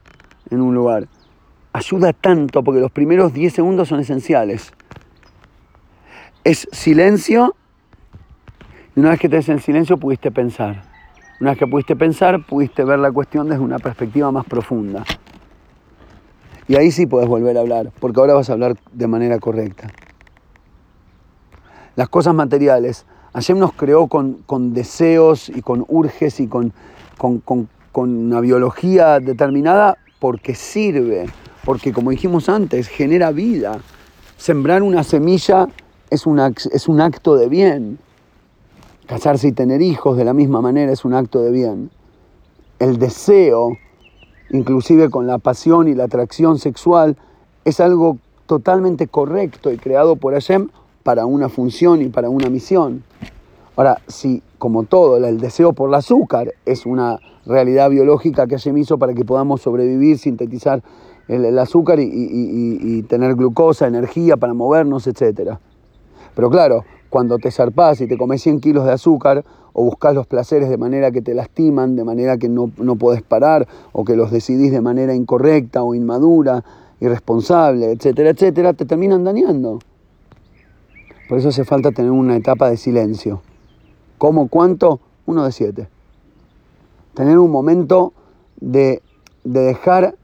en 0.51 0.61
un 0.61 0.73
lugar. 0.73 1.07
Ayuda 1.73 2.13
tanto 2.13 2.63
porque 2.63 2.79
los 2.79 2.91
primeros 2.91 3.33
10 3.33 3.53
segundos 3.53 3.89
son 3.89 3.99
esenciales. 3.99 4.71
Es 6.43 6.67
silencio 6.71 7.55
y 8.95 8.99
una 8.99 9.09
vez 9.09 9.19
que 9.19 9.27
des 9.27 9.49
en 9.49 9.59
silencio 9.59 9.97
pudiste 9.97 10.31
pensar. 10.31 10.83
Una 11.39 11.51
vez 11.51 11.59
que 11.59 11.67
pudiste 11.67 11.95
pensar, 11.95 12.43
pudiste 12.45 12.83
ver 12.83 12.97
la 12.97 13.11
cuestión 13.11 13.47
desde 13.47 13.61
una 13.61 13.77
perspectiva 13.77 14.31
más 14.31 14.45
profunda. 14.45 15.03
Y 16.67 16.75
ahí 16.75 16.91
sí 16.91 17.05
puedes 17.05 17.29
volver 17.29 17.57
a 17.57 17.61
hablar, 17.61 17.91
porque 17.99 18.19
ahora 18.19 18.33
vas 18.33 18.49
a 18.49 18.53
hablar 18.53 18.75
de 18.91 19.07
manera 19.07 19.37
correcta. 19.39 19.87
Las 21.97 22.07
cosas 22.07 22.33
materiales. 22.33 23.05
Hashem 23.33 23.59
nos 23.59 23.73
creó 23.73 24.07
con, 24.07 24.73
deseos 24.73 25.49
y 25.49 25.61
con 25.61 25.83
urges 25.89 26.39
y 26.39 26.47
con, 26.47 26.71
una 27.93 28.39
biología 28.39 29.19
determinada 29.19 29.97
porque 30.19 30.55
sirve, 30.55 31.25
porque 31.65 31.91
como 31.91 32.11
dijimos 32.11 32.47
antes, 32.47 32.87
genera 32.87 33.31
vida. 33.31 33.81
Sembrar 34.37 34.81
una 34.81 35.03
semilla 35.03 35.67
es, 36.09 36.23
es 36.71 36.87
un 36.87 37.01
acto 37.01 37.35
de 37.35 37.49
bien. 37.49 37.99
Casarse 39.07 39.49
y 39.49 39.51
tener 39.51 39.81
hijos 39.81 40.15
de 40.15 40.23
la 40.23 40.33
misma 40.33 40.61
manera 40.61 40.93
es 40.93 41.03
un 41.03 41.13
acto 41.13 41.41
de 41.41 41.51
bien. 41.51 41.91
El 42.79 42.97
deseo 42.97 43.77
inclusive 44.49 45.09
con 45.09 45.27
la 45.27 45.37
pasión 45.37 45.87
y 45.87 45.93
la 45.93 46.05
atracción 46.05 46.57
sexual, 46.59 47.17
es 47.65 47.79
algo 47.79 48.17
totalmente 48.45 49.07
correcto 49.07 49.71
y 49.71 49.77
creado 49.77 50.15
por 50.15 50.33
Hashem 50.33 50.69
para 51.07 51.25
una 51.25 51.47
función 51.47 52.01
y 52.01 52.09
para 52.09 52.29
una 52.29 52.49
misión. 52.49 53.01
Ahora, 53.77 54.01
si 54.07 54.43
como 54.57 54.83
todo 54.83 55.15
el 55.25 55.39
deseo 55.39 55.71
por 55.71 55.87
el 55.87 55.95
azúcar 55.95 56.53
es 56.65 56.85
una 56.85 57.17
realidad 57.45 57.89
biológica 57.89 58.45
que 58.45 58.55
Hashem 58.55 58.77
hizo 58.79 58.97
para 58.97 59.13
que 59.13 59.23
podamos 59.23 59.61
sobrevivir, 59.61 60.17
sintetizar 60.17 60.83
el, 61.29 61.57
azúcar 61.59 62.01
y, 62.01 63.03
tener 63.03 63.35
glucosa, 63.35 63.87
energía 63.87 64.35
para 64.35 64.53
movernos, 64.53 65.07
etc. 65.07 65.51
Pero 66.35 66.49
claro, 66.49 66.83
cuando 67.09 67.37
te 67.37 67.51
zarpás 67.51 68.01
y 68.01 68.07
te 68.07 68.17
comes 68.17 68.41
100 68.41 68.59
kilos 68.59 68.83
de 68.83 68.91
azúcar, 68.91 69.45
o 69.71 69.85
buscas 69.85 70.13
los 70.13 70.27
placeres 70.27 70.67
de 70.67 70.75
manera 70.75 71.11
que 71.11 71.21
te 71.21 71.33
lastiman, 71.33 71.95
de 71.95 72.03
manera 72.03 72.37
que 72.37 72.49
no, 72.49 72.69
no 72.75 72.97
podés 72.97 73.21
parar, 73.21 73.65
o 73.93 74.03
que 74.03 74.17
los 74.17 74.29
decidís 74.29 74.73
de 74.73 74.81
manera 74.81 75.15
incorrecta 75.15 75.83
o 75.83 75.95
inmadura, 75.95 76.65
irresponsable, 76.99 77.93
etcétera, 77.93 78.31
etcétera, 78.31 78.73
te 78.73 78.83
terminan 78.83 79.23
dañando. 79.23 79.79
Por 81.27 81.37
eso 81.37 81.49
hace 81.49 81.65
falta 81.65 81.91
tener 81.91 82.11
una 82.11 82.35
etapa 82.35 82.69
de 82.69 82.77
silencio. 82.77 83.41
¿Cómo? 84.17 84.47
¿Cuánto? 84.47 85.01
Uno 85.25 85.43
de 85.43 85.51
siete. 85.51 85.89
Tener 87.13 87.37
un 87.37 87.51
momento 87.51 88.13
de, 88.59 89.01
de 89.43 89.59
dejar 89.61 90.15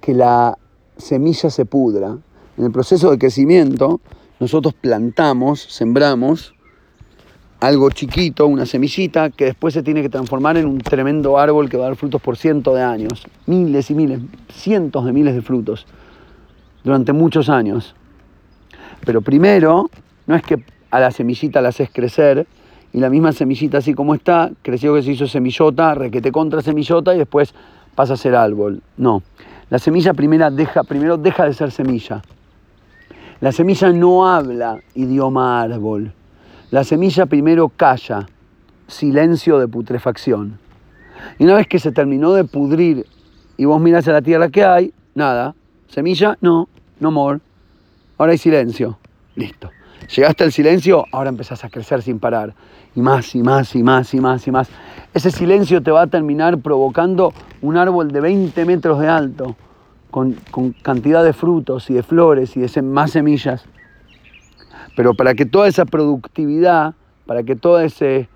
que 0.00 0.14
la 0.14 0.56
semilla 0.96 1.50
se 1.50 1.64
pudra. 1.64 2.18
En 2.56 2.64
el 2.64 2.72
proceso 2.72 3.10
de 3.10 3.18
crecimiento, 3.18 4.00
nosotros 4.40 4.74
plantamos, 4.74 5.60
sembramos, 5.60 6.54
algo 7.60 7.90
chiquito, 7.90 8.46
una 8.46 8.66
semillita, 8.66 9.30
que 9.30 9.46
después 9.46 9.74
se 9.74 9.82
tiene 9.82 10.02
que 10.02 10.08
transformar 10.08 10.56
en 10.56 10.66
un 10.66 10.78
tremendo 10.78 11.38
árbol 11.38 11.68
que 11.68 11.76
va 11.76 11.86
a 11.86 11.88
dar 11.88 11.96
frutos 11.96 12.22
por 12.22 12.36
cientos 12.36 12.74
de 12.76 12.82
años, 12.82 13.26
miles 13.46 13.90
y 13.90 13.94
miles, 13.94 14.20
cientos 14.52 15.04
de 15.04 15.12
miles 15.12 15.34
de 15.34 15.42
frutos, 15.42 15.86
durante 16.84 17.12
muchos 17.12 17.48
años. 17.48 17.96
Pero 19.04 19.22
primero, 19.22 19.90
no 20.28 20.36
es 20.36 20.42
que 20.42 20.62
a 20.92 21.00
la 21.00 21.10
semillita 21.10 21.60
la 21.60 21.70
haces 21.70 21.90
crecer, 21.92 22.46
y 22.92 23.00
la 23.00 23.10
misma 23.10 23.32
semillita 23.32 23.78
así 23.78 23.92
como 23.92 24.14
está, 24.14 24.52
creció 24.62 24.94
que 24.94 25.02
se 25.02 25.10
hizo 25.10 25.26
semillota, 25.26 25.94
requete 25.94 26.30
contra 26.30 26.62
semillota 26.62 27.12
y 27.14 27.18
después 27.18 27.52
pasa 27.96 28.14
a 28.14 28.16
ser 28.16 28.36
árbol. 28.36 28.80
No, 28.96 29.24
la 29.68 29.80
semilla 29.80 30.14
primera 30.14 30.50
deja, 30.50 30.84
primero 30.84 31.16
deja 31.16 31.44
de 31.44 31.52
ser 31.52 31.72
semilla. 31.72 32.22
La 33.40 33.50
semilla 33.50 33.92
no 33.92 34.28
habla 34.28 34.78
idioma 34.94 35.60
árbol 35.60 36.12
la 36.70 36.84
semilla 36.84 37.24
primero 37.24 37.70
calla, 37.70 38.28
silencio 38.86 39.58
de 39.58 39.68
putrefacción. 39.68 40.58
Y 41.38 41.44
una 41.44 41.54
vez 41.54 41.66
que 41.66 41.78
se 41.78 41.92
terminó 41.92 42.34
de 42.34 42.44
pudrir 42.44 43.06
y 43.56 43.64
vos 43.64 43.80
mirás 43.80 44.06
a 44.08 44.12
la 44.12 44.22
tierra 44.22 44.50
que 44.50 44.64
hay, 44.64 44.92
nada. 45.14 45.54
Semilla, 45.88 46.36
no, 46.42 46.68
no 47.00 47.10
more. 47.10 47.40
Ahora 48.18 48.32
hay 48.32 48.38
silencio. 48.38 48.98
Listo. 49.34 49.70
Llegaste 50.14 50.44
al 50.44 50.52
silencio, 50.52 51.04
ahora 51.12 51.28
empezás 51.28 51.64
a 51.64 51.68
crecer 51.68 52.02
sin 52.02 52.18
parar. 52.18 52.54
Y 52.94 53.00
más, 53.00 53.34
y 53.34 53.42
más, 53.42 53.74
y 53.74 53.82
más, 53.82 54.14
y 54.14 54.20
más, 54.20 54.46
y 54.46 54.50
más. 54.50 54.68
Ese 55.12 55.30
silencio 55.30 55.82
te 55.82 55.90
va 55.90 56.02
a 56.02 56.06
terminar 56.06 56.58
provocando 56.58 57.32
un 57.60 57.76
árbol 57.76 58.10
de 58.10 58.20
20 58.20 58.64
metros 58.64 59.00
de 59.00 59.08
alto, 59.08 59.56
con, 60.10 60.36
cantidad 60.82 61.22
de 61.22 61.32
frutos 61.32 61.90
y 61.90 61.94
de 61.94 62.02
flores 62.02 62.56
y 62.56 62.60
de 62.60 62.82
más 62.82 63.12
semillas. 63.12 63.64
Pero 64.96 65.14
para 65.14 65.34
que 65.34 65.46
toda 65.46 65.68
esa 65.68 65.84
productividad, 65.84 66.94
para 67.26 67.42
que 67.42 67.56
todo 67.56 67.80
ese, 67.80 68.28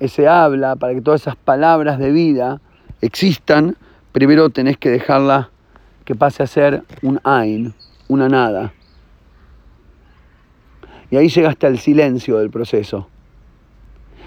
ese 0.00 0.28
habla, 0.28 0.76
para 0.76 0.94
que 0.94 1.00
todas 1.00 1.22
esas 1.22 1.36
palabras 1.36 1.98
de 1.98 2.10
vida 2.10 2.60
existan, 3.00 3.76
primero 4.12 4.50
tenés 4.50 4.76
que 4.76 4.90
dejarla 4.90 5.50
que 6.04 6.14
pase 6.14 6.42
a 6.42 6.46
ser 6.46 6.82
un 7.02 7.20
ain, 7.24 7.74
una 8.08 8.28
nada. 8.28 8.72
Y 11.10 11.16
ahí 11.16 11.28
llegaste 11.28 11.66
al 11.66 11.78
silencio 11.78 12.38
del 12.38 12.50
proceso. 12.50 13.08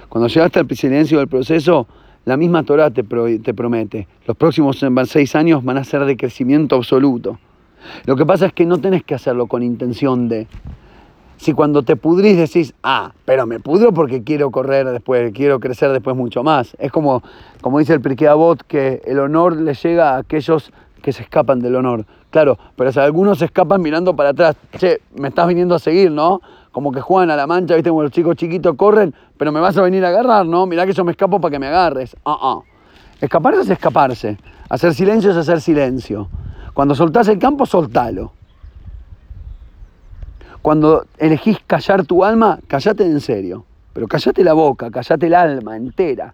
Cuando 0.10 0.28
llegaste 0.28 0.60
al 0.60 0.70
silencio 0.70 1.20
del 1.20 1.28
proceso, 1.28 1.88
la 2.26 2.38
misma 2.38 2.64
Torah 2.64 2.92
te, 2.92 3.04
te 3.04 3.54
promete, 3.54 4.08
los 4.28 4.38
próximos 4.38 4.84
seis 5.06 5.36
años 5.36 5.64
van 5.64 5.78
a 5.78 5.84
ser 5.84 6.06
de 6.06 6.18
crecimiento 6.18 6.76
absoluto. 6.76 7.40
Lo 8.06 8.16
que 8.16 8.26
pasa 8.26 8.46
es 8.46 8.54
que 8.54 8.66
no 8.66 8.80
tenés 8.80 9.04
que 9.04 9.16
hacerlo 9.16 9.48
con 9.48 9.64
intención 9.64 10.28
de, 10.28 10.48
si 11.42 11.54
cuando 11.54 11.82
te 11.82 11.96
pudrís 11.96 12.38
decís, 12.38 12.76
ah, 12.84 13.14
pero 13.26 13.48
me 13.48 13.60
pudro 13.60 13.92
porque 13.92 14.24
quiero 14.24 14.52
correr 14.52 14.88
después, 14.88 15.32
quiero 15.34 15.60
crecer 15.60 15.92
después 15.92 16.16
mucho 16.16 16.44
más. 16.44 16.76
Es 16.78 16.92
como, 16.92 17.24
como 17.62 17.80
dice 17.80 17.94
el 17.94 18.02
Pirkei 18.02 18.28
que 18.68 19.02
el 19.06 19.18
honor 19.18 19.58
le 19.58 19.74
llega 19.74 20.12
a 20.12 20.18
aquellos 20.20 20.72
que 21.02 21.12
se 21.12 21.24
escapan 21.24 21.60
del 21.60 21.76
honor. 21.76 22.06
Claro, 22.32 22.58
pero 22.78 22.94
si 22.94 23.00
algunos 23.00 23.40
se 23.40 23.46
escapan 23.46 23.82
mirando 23.82 24.16
para 24.16 24.30
atrás, 24.30 24.56
che, 24.80 25.02
me 25.16 25.28
estás 25.28 25.48
viniendo 25.48 25.76
a 25.76 25.80
seguir, 25.80 26.10
¿no? 26.10 26.42
Como 26.72 26.94
que 26.94 27.02
juegan 27.02 27.30
a 27.30 27.36
la 27.36 27.46
mancha, 27.46 27.76
viste, 27.76 27.90
como 27.90 28.04
los 28.04 28.12
chicos 28.12 28.38
chiquitos 28.38 28.76
corren, 28.78 29.14
pero 29.38 29.52
me 29.52 29.60
vas 29.60 29.78
a 29.78 29.82
venir 29.82 30.06
a 30.06 30.08
agarrar, 30.08 30.46
¿no? 30.46 30.66
Mirá 30.66 30.86
que 30.86 30.94
yo 30.94 31.04
me 31.04 31.12
escapo 31.12 31.42
para 31.42 31.52
que 31.52 31.60
me 31.60 31.68
agarres. 31.68 32.16
Ah, 32.26 32.38
ah. 32.42 32.60
Escaparse 33.20 33.62
es 33.62 33.70
escaparse. 33.70 34.38
Hacer 34.70 34.94
silencio 34.94 35.32
es 35.32 35.38
hacer 35.38 35.60
silencio. 35.60 36.30
Cuando 36.74 36.96
soltás 36.96 37.28
el 37.28 37.38
campo, 37.38 37.66
soltalo. 37.66 38.32
Cuando 40.62 41.06
elegís 41.18 41.60
callar 41.68 42.06
tu 42.06 42.24
alma, 42.24 42.60
callate 42.68 43.04
en 43.04 43.20
serio. 43.20 43.66
Pero 43.92 44.08
callate 44.08 44.42
la 44.42 44.54
boca, 44.54 44.90
callate 44.90 45.28
el 45.28 45.34
alma 45.34 45.76
entera. 45.76 46.34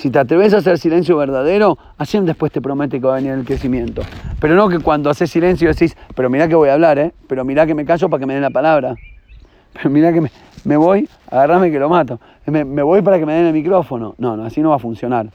Si 0.00 0.08
te 0.08 0.18
atreves 0.18 0.54
a 0.54 0.56
hacer 0.56 0.78
silencio 0.78 1.18
verdadero, 1.18 1.76
así 1.98 2.18
después 2.20 2.50
te 2.50 2.62
promete 2.62 2.98
que 2.98 3.06
va 3.06 3.12
a 3.12 3.16
venir 3.16 3.32
el 3.32 3.44
crecimiento. 3.44 4.00
Pero 4.40 4.54
no 4.54 4.66
que 4.70 4.78
cuando 4.78 5.10
haces 5.10 5.30
silencio 5.30 5.68
decís, 5.68 5.94
pero 6.14 6.30
mirá 6.30 6.48
que 6.48 6.54
voy 6.54 6.70
a 6.70 6.72
hablar, 6.72 6.98
¿eh? 6.98 7.12
Pero 7.26 7.44
mirá 7.44 7.66
que 7.66 7.74
me 7.74 7.84
callo 7.84 8.08
para 8.08 8.18
que 8.18 8.24
me 8.24 8.32
den 8.32 8.40
la 8.40 8.48
palabra. 8.48 8.94
Pero 9.74 9.90
mirá 9.90 10.10
que 10.10 10.22
me, 10.64 10.76
voy, 10.78 11.06
agarrame 11.30 11.70
que 11.70 11.78
lo 11.78 11.90
mato. 11.90 12.18
Me, 12.46 12.64
voy 12.64 13.02
para 13.02 13.18
que 13.18 13.26
me 13.26 13.34
den 13.34 13.44
el 13.48 13.52
micrófono. 13.52 14.14
No, 14.16 14.38
no, 14.38 14.44
así 14.46 14.62
no 14.62 14.70
va 14.70 14.76
a 14.76 14.78
funcionar. 14.78 15.28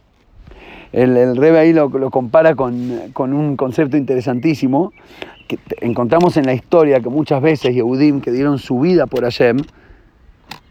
El, 0.92 1.16
el 1.16 1.38
Rebe 1.38 1.60
ahí 1.60 1.72
lo, 1.72 1.92
compara 2.10 2.56
con, 2.56 3.12
con, 3.14 3.34
un 3.34 3.56
concepto 3.56 3.98
interesantísimo 3.98 4.94
que 5.48 5.60
encontramos 5.80 6.38
en 6.38 6.48
la 6.48 6.56
historia 6.56 7.02
que 7.02 7.10
muchas 7.10 7.40
veces 7.40 7.76
Yehudim 7.76 8.20
que 8.20 8.32
dieron 8.32 8.58
su 8.58 8.80
vida 8.80 9.06
por 9.06 9.22
Hashem 9.22 9.58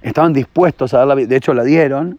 estaban 0.03 0.33
dispuestos 0.33 0.93
a 0.95 0.99
dar 0.99 1.07
la 1.07 1.15
vida, 1.15 1.29
de 1.29 1.37
hecho 1.37 1.55
la 1.55 1.63
dieron, 1.63 2.19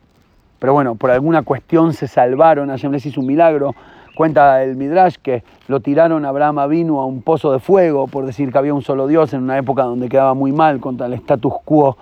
pero 0.60 0.74
bueno, 0.74 0.96
por 0.96 1.12
alguna 1.12 1.44
cuestión 1.44 1.94
se 1.94 2.08
salvaron, 2.08 2.70
Hashem 2.70 2.92
les 2.92 3.06
hizo 3.06 3.22
un 3.22 3.28
milagro. 3.28 3.76
Cuenta 4.16 4.64
el 4.64 4.78
Midrash 4.78 5.16
que 5.22 5.44
lo 5.68 5.82
tiraron 5.82 6.24
a 6.24 6.30
Abraham 6.30 6.70
vino 6.70 7.02
a 7.02 7.06
un 7.06 7.22
pozo 7.22 7.52
de 7.52 7.60
fuego 7.60 8.08
por 8.08 8.26
decir 8.26 8.50
que 8.52 8.58
había 8.58 8.74
un 8.74 8.82
solo 8.82 9.08
Dios 9.08 9.34
en 9.34 9.44
una 9.44 9.58
época 9.58 9.84
donde 9.84 10.08
quedaba 10.08 10.34
muy 10.34 10.54
mal 10.54 10.80
contra 10.80 11.08
el 11.08 11.14
status 11.14 11.54
quo 11.66 11.98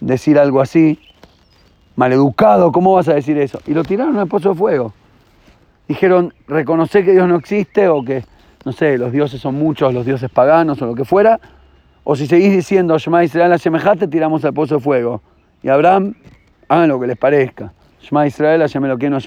decir 0.00 0.38
algo 0.38 0.60
así. 0.60 0.98
Maleducado, 1.94 2.72
¿cómo 2.72 2.94
vas 2.94 3.08
a 3.08 3.14
decir 3.14 3.38
eso? 3.38 3.60
Y 3.66 3.74
lo 3.74 3.84
tiraron 3.84 4.18
al 4.18 4.26
pozo 4.26 4.50
de 4.50 4.54
fuego. 4.56 4.92
Dijeron, 5.86 6.34
reconocer 6.48 7.04
que 7.04 7.12
Dios 7.12 7.28
no 7.28 7.36
existe 7.36 7.88
o 7.88 8.02
que, 8.02 8.24
no 8.64 8.72
sé, 8.72 8.98
los 8.98 9.12
dioses 9.12 9.40
son 9.40 9.54
muchos, 9.54 9.92
los 9.94 10.04
dioses 10.04 10.30
paganos 10.30 10.80
o 10.82 10.86
lo 10.86 10.94
que 10.94 11.04
fuera. 11.04 11.38
O 12.02 12.16
si 12.16 12.26
seguís 12.26 12.52
diciendo, 12.52 12.98
Shema 12.98 13.22
Israel 13.22 13.50
la 13.50 13.96
te 13.96 14.08
tiramos 14.08 14.44
al 14.44 14.52
pozo 14.52 14.76
de 14.76 14.80
fuego. 14.80 15.22
Y 15.62 15.68
Abraham, 15.68 16.14
hagan 16.68 16.88
lo 16.88 16.98
que 16.98 17.06
les 17.06 17.16
parezca. 17.16 17.72
Shema 18.02 18.26
Israel 18.26 18.60
Hashem 18.60 18.82
no 18.82 19.18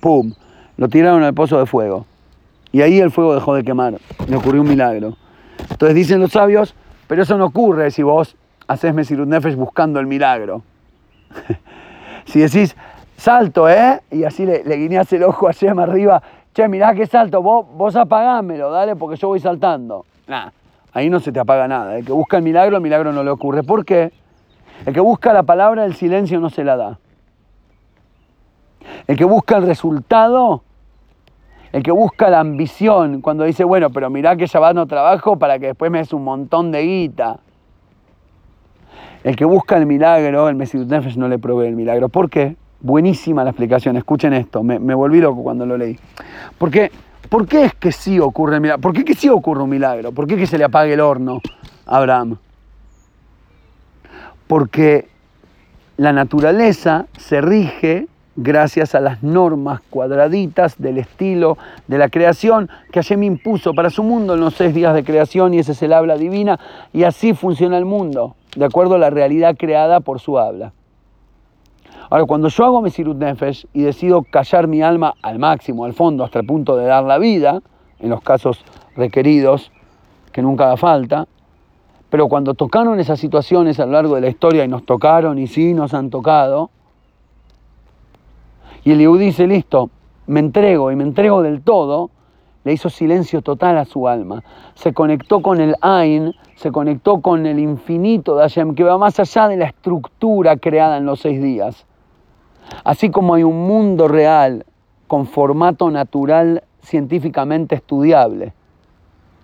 Pum, 0.00 0.32
lo 0.76 0.88
tiraron 0.88 1.22
al 1.22 1.34
pozo 1.34 1.58
de 1.58 1.66
fuego. 1.66 2.06
Y 2.72 2.82
ahí 2.82 2.98
el 2.98 3.10
fuego 3.10 3.34
dejó 3.34 3.54
de 3.54 3.64
quemar. 3.64 3.94
Le 4.28 4.36
ocurrió 4.36 4.62
un 4.62 4.68
milagro. 4.68 5.16
Entonces 5.70 5.94
dicen 5.94 6.20
los 6.20 6.32
sabios, 6.32 6.74
pero 7.06 7.22
eso 7.22 7.36
no 7.36 7.46
ocurre 7.46 7.90
si 7.90 8.02
vos 8.02 8.36
haces 8.68 8.94
Mesirut 8.94 9.28
Nefesh 9.28 9.56
buscando 9.56 9.98
el 9.98 10.06
milagro. 10.06 10.62
si 12.24 12.40
decís, 12.40 12.76
salto, 13.16 13.68
¿eh? 13.68 14.00
Y 14.10 14.24
así 14.24 14.46
le, 14.46 14.62
le 14.64 14.86
el 14.86 15.22
ojo 15.22 15.48
a 15.48 15.52
Shem 15.52 15.78
arriba, 15.78 16.22
che, 16.54 16.68
mirá 16.68 16.94
que 16.94 17.06
salto, 17.06 17.42
vos, 17.42 17.66
vos 17.74 17.96
apagámelo, 17.96 18.70
dale, 18.70 18.96
porque 18.96 19.16
yo 19.16 19.28
voy 19.28 19.40
saltando. 19.40 20.04
Nah, 20.26 20.50
ahí 20.92 21.10
no 21.10 21.20
se 21.20 21.32
te 21.32 21.40
apaga 21.40 21.66
nada. 21.66 21.98
El 21.98 22.04
que 22.04 22.12
busca 22.12 22.36
el 22.36 22.42
milagro, 22.42 22.76
el 22.76 22.82
milagro 22.82 23.12
no 23.12 23.22
le 23.22 23.30
ocurre. 23.30 23.62
¿Por 23.62 23.84
qué? 23.84 24.12
El 24.84 24.92
que 24.92 25.00
busca 25.00 25.32
la 25.32 25.42
palabra, 25.42 25.84
el 25.84 25.94
silencio 25.94 26.40
no 26.40 26.50
se 26.50 26.62
la 26.62 26.76
da. 26.76 26.98
El 29.06 29.16
que 29.16 29.24
busca 29.24 29.56
el 29.56 29.66
resultado, 29.66 30.62
el 31.72 31.82
que 31.82 31.92
busca 31.92 32.30
la 32.30 32.40
ambición, 32.40 33.20
cuando 33.20 33.44
dice, 33.44 33.64
bueno, 33.64 33.90
pero 33.90 34.10
mirá 34.10 34.36
que 34.36 34.46
ya 34.46 34.72
no 34.72 34.86
trabajo 34.86 35.38
para 35.38 35.58
que 35.58 35.66
después 35.66 35.90
me 35.90 35.98
des 35.98 36.12
un 36.12 36.24
montón 36.24 36.72
de 36.72 36.82
guita. 36.82 37.38
El 39.24 39.36
que 39.36 39.44
busca 39.44 39.76
el 39.76 39.86
milagro, 39.86 40.48
el 40.48 40.54
Mesías 40.54 40.86
Nefesh 40.86 41.16
no 41.16 41.28
le 41.28 41.38
provee 41.38 41.66
el 41.66 41.76
milagro. 41.76 42.08
¿Por 42.08 42.30
qué? 42.30 42.56
Buenísima 42.80 43.42
la 43.42 43.50
explicación, 43.50 43.96
escuchen 43.96 44.32
esto, 44.32 44.62
me, 44.62 44.94
volví 44.94 45.20
loco 45.20 45.42
cuando 45.42 45.66
lo 45.66 45.76
leí. 45.76 45.98
¿Por 46.58 46.70
qué? 46.70 46.92
¿Por 47.28 47.48
qué 47.48 47.64
es 47.64 47.74
que 47.74 47.90
sí 47.90 48.20
ocurre 48.20 48.54
el 48.54 48.60
milagro? 48.60 48.80
¿Por 48.80 48.92
qué 48.92 49.04
que 49.04 49.14
sí 49.14 49.28
ocurre 49.28 49.62
un 49.62 49.70
milagro? 49.70 50.12
¿Por 50.12 50.28
qué 50.28 50.36
que 50.36 50.46
se 50.46 50.58
le 50.58 50.64
apague 50.64 50.92
el 50.92 51.00
horno 51.00 51.40
a 51.86 51.96
Abraham? 51.96 52.36
Porque 54.46 55.08
la 55.96 56.12
naturaleza 56.12 57.06
se 57.18 57.40
rige 57.40 58.06
gracias 58.36 58.94
a 58.94 59.00
las 59.00 59.22
normas 59.22 59.80
cuadraditas 59.90 60.76
del 60.78 60.98
estilo 60.98 61.56
de 61.88 61.98
la 61.98 62.08
creación 62.08 62.68
que 62.92 63.00
Hashem 63.00 63.22
impuso 63.22 63.72
para 63.72 63.90
su 63.90 64.02
mundo 64.02 64.34
en 64.34 64.40
los 64.40 64.54
seis 64.54 64.74
días 64.74 64.94
de 64.94 65.04
creación 65.04 65.54
y 65.54 65.58
ese 65.58 65.72
es 65.72 65.82
el 65.82 65.92
habla 65.92 66.16
divina 66.16 66.60
y 66.92 67.04
así 67.04 67.32
funciona 67.32 67.78
el 67.78 67.86
mundo, 67.86 68.36
de 68.54 68.66
acuerdo 68.66 68.96
a 68.96 68.98
la 68.98 69.10
realidad 69.10 69.56
creada 69.56 70.00
por 70.00 70.20
su 70.20 70.38
habla. 70.38 70.72
Ahora, 72.08 72.24
cuando 72.26 72.48
yo 72.48 72.64
hago 72.64 72.82
Mesirut 72.82 73.16
Nefesh 73.16 73.66
y 73.72 73.82
decido 73.82 74.22
callar 74.22 74.68
mi 74.68 74.80
alma 74.80 75.14
al 75.22 75.40
máximo, 75.40 75.84
al 75.84 75.92
fondo, 75.92 76.22
hasta 76.22 76.38
el 76.38 76.46
punto 76.46 76.76
de 76.76 76.86
dar 76.86 77.02
la 77.02 77.18
vida, 77.18 77.62
en 77.98 78.10
los 78.10 78.20
casos 78.20 78.64
requeridos, 78.94 79.72
que 80.30 80.42
nunca 80.42 80.66
haga 80.66 80.76
falta, 80.76 81.26
pero 82.10 82.28
cuando 82.28 82.54
tocaron 82.54 83.00
esas 83.00 83.18
situaciones 83.18 83.80
a 83.80 83.86
lo 83.86 83.92
largo 83.92 84.14
de 84.14 84.20
la 84.20 84.28
historia 84.28 84.64
y 84.64 84.68
nos 84.68 84.84
tocaron 84.84 85.38
y 85.38 85.48
sí 85.48 85.74
nos 85.74 85.94
han 85.94 86.10
tocado, 86.10 86.70
y 88.86 88.92
el 88.92 89.00
Yehudi 89.00 89.26
dice, 89.26 89.48
listo, 89.48 89.90
me 90.28 90.38
entrego 90.38 90.92
y 90.92 90.96
me 90.96 91.02
entrego 91.02 91.42
del 91.42 91.60
todo, 91.62 92.08
le 92.62 92.72
hizo 92.72 92.88
silencio 92.88 93.42
total 93.42 93.78
a 93.78 93.84
su 93.84 94.06
alma. 94.06 94.44
Se 94.76 94.92
conectó 94.92 95.42
con 95.42 95.60
el 95.60 95.74
Ain, 95.80 96.32
se 96.54 96.70
conectó 96.70 97.20
con 97.20 97.46
el 97.46 97.58
infinito 97.58 98.36
de 98.36 98.42
Hashem, 98.42 98.76
que 98.76 98.84
va 98.84 98.96
más 98.96 99.18
allá 99.18 99.48
de 99.48 99.56
la 99.56 99.64
estructura 99.64 100.56
creada 100.58 100.98
en 100.98 101.04
los 101.04 101.18
seis 101.18 101.42
días. 101.42 101.84
Así 102.84 103.10
como 103.10 103.34
hay 103.34 103.42
un 103.42 103.66
mundo 103.66 104.06
real 104.06 104.64
con 105.08 105.26
formato 105.26 105.90
natural 105.90 106.62
científicamente 106.80 107.74
estudiable, 107.74 108.52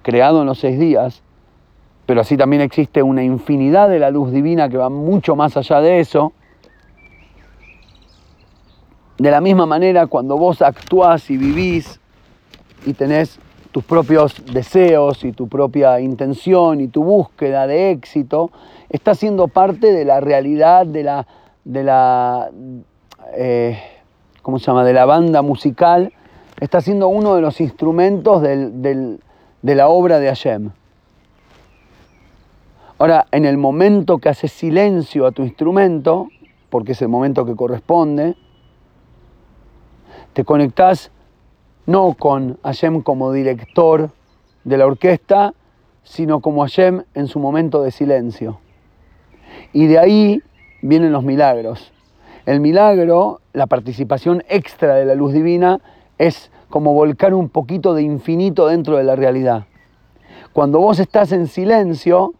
creado 0.03 0.43
en 0.43 0.47
los 0.47 0.61
seis 0.61 0.79
días, 0.79 1.25
pero 2.07 2.21
así 2.21 2.37
también 2.37 2.63
existe 2.63 3.03
una 3.03 3.25
infinidad 3.25 3.89
de 3.89 3.99
la 3.99 4.13
luz 4.13 4.31
divina 4.31 4.69
que 4.69 4.77
va 4.77 4.89
mucho 4.89 5.35
más 5.35 5.57
allá 5.57 5.81
de 5.81 5.99
eso, 5.99 6.33
de 9.23 9.31
la 9.31 9.41
misma 9.41 9.67
manera, 9.67 10.07
cuando 10.09 10.37
vos 10.37 10.63
actuás 10.63 11.31
y 11.31 11.37
vivís 11.37 12.01
y 12.85 12.93
tenés 12.93 13.39
tus 13.71 13.85
propios 13.85 14.45
deseos 14.53 15.25
y 15.25 15.33
tu 15.33 15.49
propia 15.49 16.01
intención 16.01 16.81
y 16.81 16.89
tu 16.89 17.05
búsqueda 17.05 17.67
de 17.67 17.93
éxito, 17.93 18.51
está 18.91 19.15
siendo 19.15 19.49
parte 19.49 19.93
de 19.93 20.05
la 20.05 20.21
realidad 20.21 20.87
de 20.87 21.05
la, 21.05 21.27
de 21.65 21.85
la 21.85 22.51
eh, 23.35 23.79
¿cómo 24.43 24.59
se 24.59 24.67
llama? 24.67 24.85
de 24.85 24.93
la 24.93 25.05
banda 25.05 25.41
musical, 25.41 26.13
está 26.61 26.81
siendo 26.81 27.07
uno 27.07 27.37
de 27.37 27.43
los 27.43 27.61
instrumentos 27.61 28.43
de 28.43 29.19
la 29.63 29.89
obra 29.89 30.19
de 30.19 30.27
Hashem. 30.27 30.71
Ahora, 32.99 33.27
en 33.31 33.45
el 33.45 33.57
momento 33.57 34.19
que 34.19 34.29
haces 34.29 34.53
silencio 34.53 35.27
a 35.27 35.33
tu 35.33 35.43
instrumento, 35.43 36.29
porque 36.71 36.93
es 36.93 37.03
el 37.03 37.09
momento 37.09 37.45
que 37.45 37.55
corresponde, 37.55 38.37
te 40.33 40.45
conectás 40.45 41.11
no 41.87 42.15
con 42.15 42.59
Hashem 42.63 43.03
como 43.03 43.33
director 43.33 44.11
de 44.65 44.79
la 44.79 44.87
orquesta, 44.87 45.55
sino 46.05 46.41
como 46.41 46.63
Hashem 46.63 47.05
en 47.15 47.27
su 47.27 47.39
momento 47.39 47.83
de 47.83 47.91
silencio. 47.91 48.61
Y 49.73 49.87
de 49.87 49.99
ahí 49.99 50.43
vienen 50.81 51.13
los 51.13 51.25
milagros. 51.25 51.93
El 52.47 52.61
milagro, 52.61 53.41
la 53.53 53.67
participación 53.67 54.43
extra 54.49 54.95
de 54.95 55.05
la 55.05 55.15
luz 55.15 55.33
divina, 55.33 55.81
es 56.19 56.51
como 56.69 56.95
volcar 56.95 57.35
un 57.35 57.49
poquito 57.49 57.95
de 57.95 58.03
infinito 58.03 58.67
dentro 58.67 58.97
de 58.97 59.05
la 59.05 59.17
realidad. 59.17 59.67
Cuando 60.53 60.81
vos 60.81 60.99
estás 60.99 61.33
en 61.33 61.47
silencio, 61.47 62.35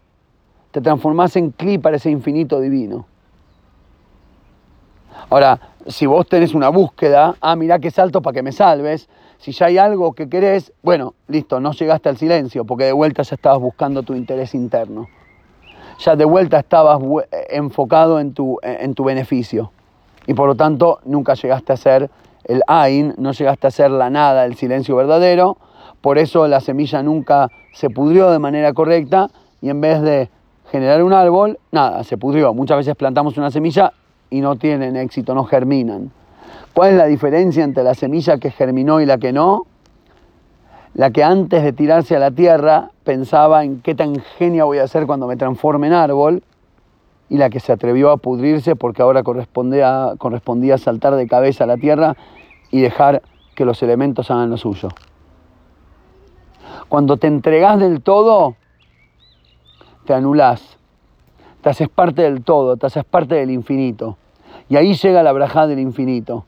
te 0.71 0.81
transformás 0.81 1.35
en 1.35 1.51
clip 1.51 1.81
para 1.81 1.97
ese 1.97 2.09
infinito 2.09 2.59
divino. 2.59 3.05
Ahora, 5.29 5.59
si 5.87 6.05
vos 6.05 6.27
tenés 6.27 6.53
una 6.53 6.69
búsqueda, 6.69 7.35
ah, 7.41 7.55
mirá 7.55 7.79
qué 7.79 7.91
salto 7.91 8.21
para 8.21 8.35
que 8.35 8.43
me 8.43 8.51
salves, 8.51 9.09
si 9.37 9.51
ya 9.51 9.65
hay 9.65 9.77
algo 9.77 10.13
que 10.13 10.29
querés, 10.29 10.71
bueno, 10.81 11.15
listo, 11.27 11.59
no 11.59 11.73
llegaste 11.73 12.09
al 12.09 12.17
silencio, 12.17 12.65
porque 12.65 12.85
de 12.85 12.93
vuelta 12.93 13.23
ya 13.23 13.35
estabas 13.35 13.59
buscando 13.59 14.03
tu 14.03 14.15
interés 14.15 14.55
interno. 14.55 15.07
Ya 15.99 16.15
de 16.15 16.25
vuelta 16.25 16.59
estabas 16.59 16.99
enfocado 17.49 18.19
en 18.19 18.33
tu, 18.33 18.57
en 18.63 18.93
tu 18.93 19.03
beneficio. 19.03 19.71
Y 20.25 20.33
por 20.33 20.47
lo 20.47 20.55
tanto, 20.55 20.99
nunca 21.05 21.33
llegaste 21.33 21.73
a 21.73 21.77
ser 21.77 22.09
el 22.45 22.61
Ain, 22.67 23.13
no 23.17 23.31
llegaste 23.31 23.67
a 23.67 23.71
ser 23.71 23.91
la 23.91 24.09
nada, 24.09 24.45
el 24.45 24.55
silencio 24.55 24.95
verdadero. 24.95 25.57
Por 26.01 26.17
eso 26.17 26.47
la 26.47 26.61
semilla 26.61 27.03
nunca 27.03 27.49
se 27.73 27.89
pudrió 27.89 28.31
de 28.31 28.39
manera 28.39 28.73
correcta 28.73 29.29
y 29.61 29.69
en 29.69 29.81
vez 29.81 30.01
de 30.01 30.29
generar 30.71 31.03
un 31.03 31.13
árbol, 31.13 31.59
nada, 31.71 32.03
se 32.03 32.17
pudrió. 32.17 32.53
Muchas 32.53 32.77
veces 32.77 32.95
plantamos 32.95 33.37
una 33.37 33.51
semilla 33.51 33.93
y 34.29 34.41
no 34.41 34.55
tienen 34.55 34.95
éxito, 34.95 35.33
no 35.33 35.43
germinan. 35.43 36.11
¿Cuál 36.73 36.91
es 36.91 36.97
la 36.97 37.05
diferencia 37.05 37.63
entre 37.63 37.83
la 37.83 37.93
semilla 37.93 38.37
que 38.37 38.51
germinó 38.51 38.99
y 38.99 39.05
la 39.05 39.17
que 39.17 39.31
no? 39.31 39.65
La 40.95 41.11
que 41.11 41.23
antes 41.23 41.63
de 41.63 41.73
tirarse 41.73 42.15
a 42.15 42.19
la 42.19 42.31
tierra 42.31 42.91
pensaba 43.03 43.63
en 43.63 43.81
qué 43.81 43.95
tan 43.95 44.19
genia 44.37 44.63
voy 44.63 44.79
a 44.79 44.87
ser 44.87 45.05
cuando 45.05 45.27
me 45.27 45.35
transforme 45.35 45.87
en 45.87 45.93
árbol, 45.93 46.43
y 47.29 47.37
la 47.37 47.49
que 47.49 47.59
se 47.59 47.71
atrevió 47.71 48.11
a 48.11 48.17
pudrirse 48.17 48.75
porque 48.75 49.01
ahora 49.01 49.23
correspondía, 49.23 50.13
correspondía 50.19 50.77
saltar 50.77 51.15
de 51.15 51.27
cabeza 51.27 51.63
a 51.63 51.67
la 51.67 51.77
tierra 51.77 52.15
y 52.69 52.81
dejar 52.81 53.23
que 53.55 53.65
los 53.65 53.81
elementos 53.81 54.29
hagan 54.29 54.51
lo 54.51 54.57
suyo. 54.57 54.89
Cuando 56.89 57.17
te 57.17 57.25
entregas 57.25 57.79
del 57.79 58.03
todo, 58.03 58.55
te 60.05 60.13
anulás, 60.13 60.77
te 61.63 61.69
haces 61.69 61.87
parte 61.87 62.23
del 62.23 62.43
todo, 62.43 62.75
te 62.75 62.85
haces 62.87 63.05
parte 63.05 63.35
del 63.35 63.49
infinito. 63.49 64.17
Y 64.67 64.75
ahí 64.75 64.95
llega 64.95 65.23
la 65.23 65.31
braja 65.31 65.65
del 65.65 65.79
infinito. 65.79 66.43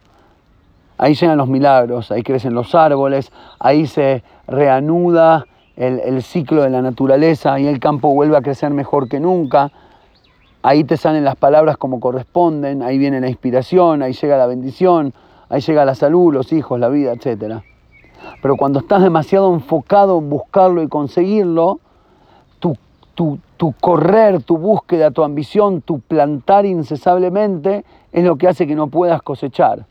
Ahí 0.98 1.16
llegan 1.16 1.38
los 1.38 1.48
milagros, 1.48 2.12
ahí 2.12 2.22
crecen 2.22 2.54
los 2.54 2.76
árboles, 2.76 3.32
ahí 3.60 3.88
se 3.88 4.24
reanuda 4.48 5.46
el, 5.78 6.22
ciclo 6.22 6.64
de 6.64 6.70
la 6.70 6.82
naturaleza, 6.82 7.54
ahí 7.54 7.68
el 7.68 7.80
campo 7.80 8.14
vuelve 8.14 8.38
a 8.38 8.42
crecer 8.42 8.72
mejor 8.72 9.10
que 9.10 9.20
nunca, 9.20 9.72
ahí 10.64 10.86
te 10.86 10.96
salen 10.96 11.26
las 11.26 11.36
palabras 11.36 11.78
como 11.78 12.00
corresponden, 12.00 12.82
ahí 12.82 12.98
viene 12.98 13.20
la 13.20 13.28
inspiración, 13.28 14.02
ahí 14.02 14.14
llega 14.14 14.38
la 14.38 14.48
bendición, 14.48 15.14
ahí 15.50 15.60
llega 15.62 15.84
la 15.84 15.96
salud, 15.96 16.34
los 16.34 16.54
hijos, 16.54 16.80
la 16.80 16.88
vida, 16.88 17.14
etc. 17.14 17.62
Pero 18.42 18.56
cuando 18.56 18.80
estás 18.80 19.02
demasiado 19.02 19.54
enfocado 19.54 20.18
en 20.20 20.30
buscarlo 20.30 20.82
y 20.82 20.88
conseguirlo, 20.88 21.80
tu, 23.16 23.40
correr, 23.80 24.44
tu 24.44 24.58
búsqueda, 24.58 25.12
tu 25.12 25.24
ambición, 25.24 25.82
tu 25.82 26.00
plantar 26.00 26.66
incesablemente 26.66 27.86
es 28.12 28.24
lo 28.24 28.36
que 28.36 28.48
hace 28.48 28.68
que 28.68 28.76
no 28.76 28.88
puedas 28.88 29.22
cosechar. 29.22 29.86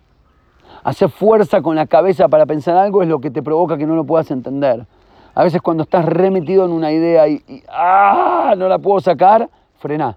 Hacer 0.85 1.09
fuerza 1.09 1.63
con 1.63 1.77
la 1.77 1.87
cabeza 1.87 2.29
para 2.29 2.47
pensar 2.47 2.77
algo 2.77 3.03
es 3.03 3.09
lo 3.09 3.21
que 3.21 3.31
te 3.31 3.43
provoca 3.43 3.79
que 3.79 3.87
no 3.87 3.97
lo 3.97 4.05
puedas 4.05 4.31
entender. 4.31 4.87
A 5.35 5.43
veces 5.43 5.63
cuando 5.63 5.83
estás 5.83 6.05
remetido 6.05 6.65
en 6.65 6.73
una 6.73 6.93
idea 6.93 7.27
y, 7.27 7.43
¡ah! 7.69 8.55
no 8.57 8.69
la 8.69 8.79
puedo 8.79 9.01
sacar, 9.01 9.49
frena. 9.79 10.17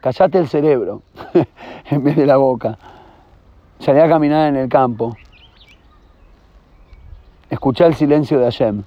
callate 0.00 0.38
el 0.38 0.48
cerebro 0.48 1.02
en 1.90 2.04
vez 2.04 2.16
de 2.16 2.26
la 2.26 2.36
boca. 2.36 2.76
Salí 3.78 4.00
a 4.00 4.08
caminar 4.08 4.48
en 4.48 4.56
el 4.56 4.68
campo. 4.68 5.16
Escuchá 7.48 7.86
el 7.86 7.94
silencio 7.94 8.38
de 8.38 8.44
Hashem. 8.44 8.82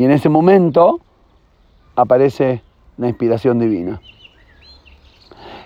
Y 0.00 0.04
en 0.06 0.12
ese 0.12 0.30
momento 0.30 0.98
aparece 1.94 2.62
la 2.96 3.08
inspiración 3.08 3.58
divina. 3.58 4.00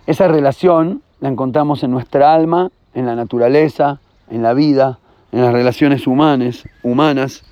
Esa 0.09 0.27
relación 0.27 1.03
la 1.21 1.29
encontramos 1.29 1.85
en 1.85 1.93
nuestra 1.93 2.35
alma, 2.35 2.73
en 2.95 3.07
la 3.07 3.15
naturaleza, 3.15 4.01
en 4.29 4.43
la 4.43 4.53
vida, 4.53 4.99
en 5.31 5.43
las 5.43 5.53
relaciones 5.53 6.09
humanas, 6.09 6.65
humanas, 6.83 7.45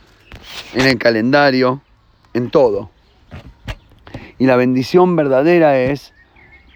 en 0.74 0.88
el 0.88 0.98
calendario, 0.98 1.82
en 2.34 2.50
todo. 2.50 2.90
Y 4.40 4.46
la 4.46 4.56
bendición 4.56 5.14
verdadera 5.14 5.78
es 5.78 6.12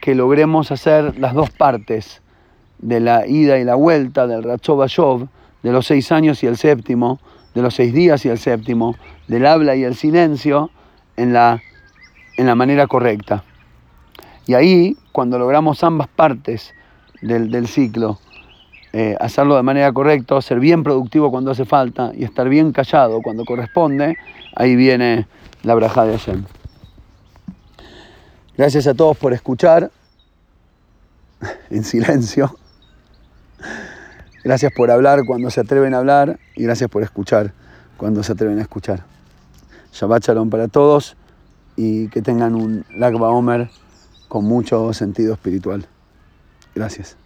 que 0.00 0.14
logremos 0.14 0.70
hacer 0.70 1.18
las 1.18 1.34
dos 1.34 1.50
partes 1.50 2.22
de 2.78 3.00
la 3.00 3.26
ida 3.26 3.58
y 3.58 3.64
la 3.64 3.74
vuelta 3.74 4.28
del 4.28 4.44
Ratzov 4.44 5.26
de 5.64 5.72
los 5.72 5.84
seis 5.84 6.12
años 6.12 6.44
y 6.44 6.46
el 6.46 6.56
séptimo, 6.56 7.18
de 7.56 7.62
los 7.62 7.74
seis 7.74 7.94
días 7.94 8.22
y 8.26 8.28
el 8.28 8.38
séptimo, 8.38 8.96
del 9.28 9.46
habla 9.46 9.74
y 9.76 9.82
el 9.82 9.96
silencio, 9.96 10.70
en 11.16 11.32
la, 11.32 11.62
en 12.36 12.44
la 12.44 12.54
manera 12.54 12.86
correcta. 12.86 13.44
Y 14.46 14.52
ahí, 14.52 14.94
cuando 15.10 15.38
logramos 15.38 15.82
ambas 15.82 16.06
partes 16.06 16.74
del, 17.22 17.66
ciclo, 17.66 18.18
eh, 18.92 19.16
hacerlo 19.18 19.56
de 19.56 19.62
manera 19.62 19.90
correcta, 19.90 20.38
ser 20.42 20.60
bien 20.60 20.82
productivo 20.82 21.30
cuando 21.30 21.50
hace 21.50 21.64
falta 21.64 22.12
y 22.14 22.24
estar 22.24 22.46
bien 22.50 22.72
callado 22.72 23.22
cuando 23.22 23.46
corresponde, 23.46 24.18
ahí 24.54 24.76
viene 24.76 25.26
la 25.62 25.74
braja 25.74 26.04
de 26.04 26.18
Hashem. 26.18 26.44
Gracias 28.58 28.86
a 28.86 28.92
todos 28.92 29.16
por 29.16 29.32
escuchar 29.32 29.90
en 31.70 31.84
silencio. 31.84 32.54
Gracias 34.46 34.72
por 34.72 34.92
hablar 34.92 35.24
cuando 35.26 35.50
se 35.50 35.58
atreven 35.58 35.92
a 35.92 35.98
hablar 35.98 36.38
y 36.54 36.62
gracias 36.62 36.88
por 36.88 37.02
escuchar 37.02 37.52
cuando 37.96 38.22
se 38.22 38.30
atreven 38.30 38.60
a 38.60 38.62
escuchar. 38.62 39.02
Shabbat 39.92 40.24
Shalom 40.24 40.50
para 40.50 40.68
todos 40.68 41.16
y 41.74 42.06
que 42.10 42.22
tengan 42.22 42.54
un 42.54 42.84
Lag 42.96 43.20
Omer 43.20 43.68
con 44.28 44.44
mucho 44.44 44.92
sentido 44.92 45.34
espiritual. 45.34 45.88
Gracias. 46.76 47.16